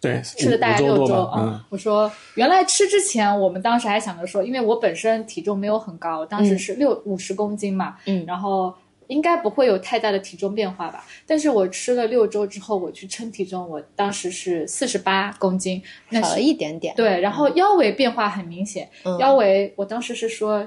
[0.00, 8.74] 对，吃了大概六周啊、嗯，我说原来吃之前，我们当时还想着说，因为我本身体重没有很高，当时是六五十公斤嘛，嗯然后
[9.08, 11.04] 应该不会有太大的体重变化吧。
[11.26, 16.94] 但是我吃了六周之后，我去称体重，我当时是四十八公斤，那少了是一点点。
[16.94, 20.66] 对，然后腰围变化很明显，嗯腰围我当时是说。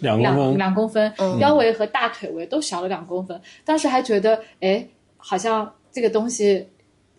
[0.00, 3.40] 两公分两公分，嗯腰围和大腿围都小了两公分。
[3.64, 4.84] 当时还觉得，哎，
[5.18, 6.66] 好像这个东西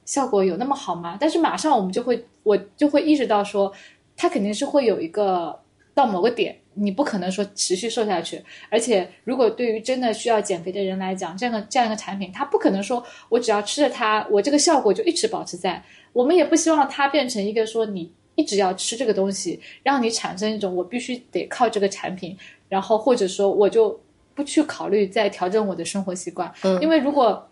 [0.06, 1.18] 效果有那么好吗？
[1.20, 3.74] 但是马上我们就会，我就会意识到说，
[4.16, 5.60] 它肯定是会有一个
[5.94, 8.42] 到某个点，你不可能说持续瘦下去。
[8.70, 15.84] 而且，如果对于真的需要减肥的人来讲，这样的这样一个产品，它不可能说我只要吃了它，我这个效果就一直保持在。
[16.14, 22.38] 我们也不希望它变成一个说你一直要吃这个东西，让你产生一种我必须得靠这个产品，
[22.70, 24.00] 然后或者说我就
[24.34, 26.54] 不去考虑再调整我的生活习惯。
[26.62, 27.50] 嗯因为如果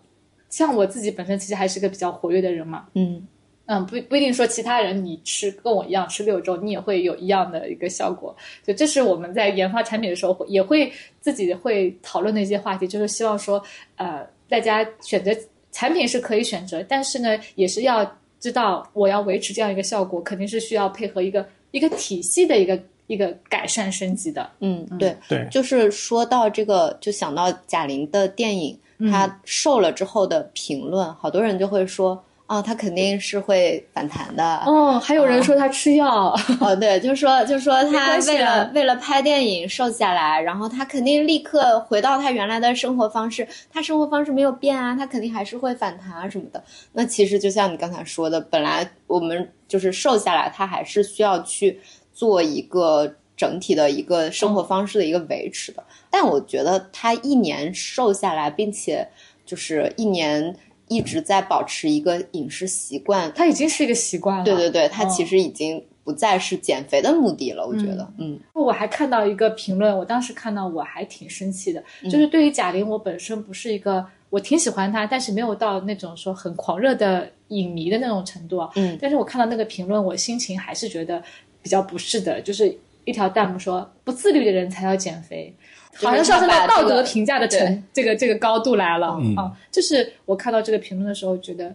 [0.53, 3.27] 像我自己本身其实还是个比较活跃的人嘛，嗯
[3.65, 8.35] 嗯，不不一定说其他人你吃跟我一样吃六周，你也会有一样的一个效果。
[8.63, 13.59] 就这是我们在研发产品的时候会也会自己会讨论的一些话题，就是希望说，
[13.95, 15.31] 呃，大家选择
[15.71, 18.05] 产品是可以选择，但是呢，也是要
[18.39, 24.47] 知道我要维持这样一个效果，肯定是需要配合一个一个体系的一个一个改善升级的。
[24.59, 34.57] 嗯，对，对，就是说到这个，就想到贾玲的电影，嗯她瘦了之后的评论，好多人就会说啊，他肯定是会反弹的。
[34.65, 46.61] 哦，还有人说他吃药，哦，对，就说就说他为了啊为了拍电影瘦下来，然后他肯定立刻回到他原来的生活方式，他生活方式没有变啊，他肯定还是会反弹啊什么的。
[46.91, 51.79] 那其实就像你刚才说的，本来我们就是瘦下来，他还是需要去
[52.13, 55.83] 做一个整体的一个生活方式的一个维持的。
[56.09, 59.07] 但我觉得他一年瘦下来，并且
[59.45, 60.55] 就是一年
[60.87, 63.31] 一直在保持一个饮食习惯。
[63.35, 64.43] 它已经是一个习惯了。
[64.43, 67.65] 对对对，它哦其实已经不再是减肥的目的了。
[67.65, 78.69] 我觉得，嗯我还看到一个评论，我当时看到我还挺生气的，嗯就是对于贾玲，我本身不是一个我挺喜欢她，但是没有到那种说很狂热的影迷的那种程度啊。
[78.75, 81.23] 嗯但是我看到那个评论，我心情还是觉得
[81.61, 85.55] 比较不适的，就是一条弹幕说不自律的人才要减肥。
[85.95, 89.51] 好像上升到道德评价的对层这个这个高度来了嗯啊！
[89.71, 91.67] 就是我看到这个评论的时候，觉得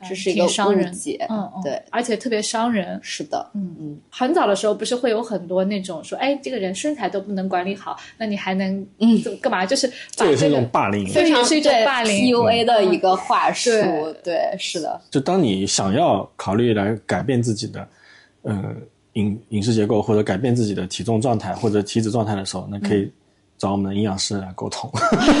[0.00, 0.92] 呃这是一个挺伤人
[1.28, 2.98] 嗯嗯，对，而且特别伤人。
[3.00, 9.64] 是的，嗯嗯很早的时候不是会有很多那种说，哎，这个人身材都不能管理好，那你还能嗯怎么干嘛？
[9.64, 11.06] 就是把这也是一种霸凌。
[11.06, 13.70] 非常是一种霸凌 PUA 的一个话术
[14.24, 17.88] 对，对，是的，就当你想要考虑来改变自己的，
[18.42, 18.74] 呃，
[19.14, 23.10] 饮饮食结构或者改变自己的体重状态或者体脂状态的时候，那可以
[23.58, 24.90] 找我们的营养师来沟通。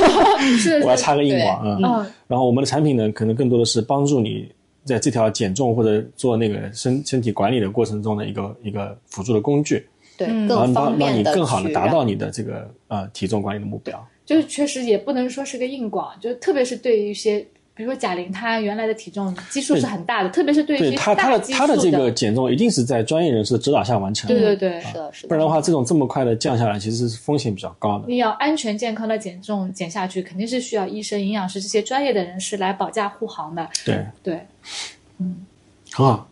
[0.58, 1.78] 是我要插个硬广啊。
[1.82, 4.50] 嗯然后我们的产品呢，可能更多的是帮助你
[4.84, 14.06] 在这条减重或者做那个身身体管理的过程中的一个一个辅助的工具，对，嗯然后更方帮让你更好的达到你的这个呃体重管理的目标。
[14.24, 17.44] 就是确实也不能说是个硬广，就特别是对于一些，
[17.80, 28.04] 比如说贾玲，她原来的体重基数是很大的，特别是对于一些对他他的大基数他的这个减重一定是在专业人士的指导下完成的，对对对，是的，是的，不然的话，这种这么快的降下来，其实是风险比较高的。
[28.06, 33.66] 你要安全健康的减重减下去，肯定是需要医生、营养师这些专业的人士来保驾护航的。
[33.82, 34.40] 对，对，
[35.16, 35.46] 嗯
[35.90, 36.28] 很好。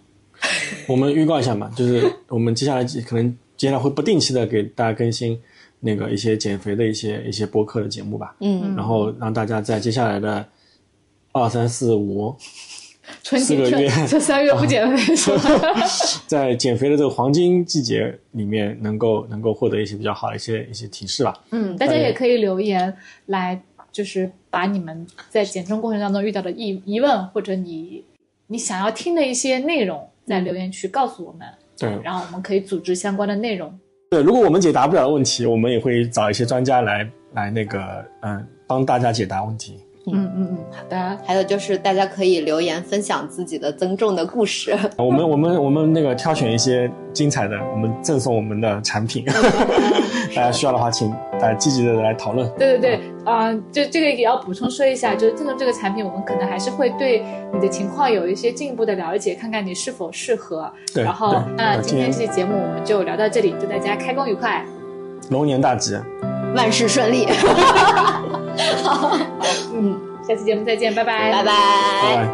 [0.86, 5.40] 我们预告一下嘛，就是我们接下来可能接下来会不定期的给大家更新
[5.80, 10.46] 那个一些减肥的一些一些播客的节目吧，嗯，然后让大家在接下来的
[11.32, 12.34] 二三四五，
[13.22, 15.74] 四个月春 这三个月不减肥是吧？
[16.26, 21.38] 在减肥的这个黄金季节里面，能够能够获得一些比较好的一些一些提示吧。
[21.50, 22.94] 嗯，大家也可以留言
[23.26, 23.60] 来，
[23.92, 28.04] 就是把你们在减重过程当中遇到的疑疑问，或者你
[28.46, 31.46] 你想要听的一些内容，在留言区告诉我们，
[31.78, 33.72] 对然后我们可以组织相关的内容。
[34.10, 39.78] 对，如果我们解答不了的问题，我们也会找一些专家来来那个嗯帮大家解答问题。
[40.14, 49.24] 嗯嗯嗯，好的，还有就是大家可以留言分享自己的增重的故事， 我们我们我们那个挑选一些精彩的，我们赠送我们的产品。
[50.34, 52.48] 大家需要的话，请大家积极的来讨论。
[52.58, 60.70] 对对对，啊、就这个也要补充说一下，就是赠送这个产品，我们可能还是会对你的情况有一些进一步的了解，看看你是否适合。
[60.94, 64.64] 对然后，那呃今天这期节目我们就聊到这里，祝大家开工愉快。
[65.30, 65.96] 龙年大吉，
[66.54, 67.26] 万事顺利，
[69.74, 71.52] 嗯，下期节目再见，拜拜，拜拜拜
[72.16, 72.28] 拜。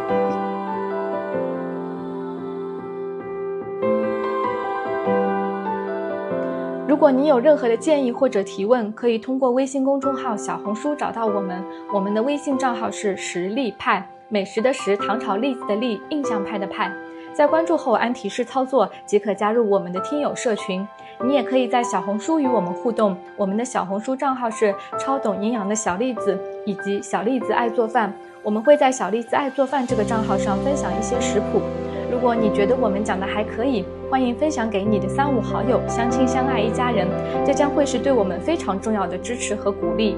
[6.87, 11.63] 如果你有任何的建议或者提问，可以通过微信公众号、小红书找到我们。
[11.93, 16.91] 我们的微信账号是实力派，美食的食，糖炒栗子的栗，印象派的派。
[17.33, 20.87] 在关注后按提示操作，即可加入我们的听友社群。
[21.23, 28.13] 你也可以在小红书与我们互动，我们的小红书账号是超懂营养的小栗子以及小栗子爱做饭。
[28.43, 31.61] 我们会在小栗子爱做饭这个账号上分享一些食谱。
[32.11, 37.07] 如果你觉得我们讲的还可以，欢迎分享给你的三五好友，相亲相爱一家人，
[37.45, 40.15] 这将会是对我们非常重要的支持和鼓励。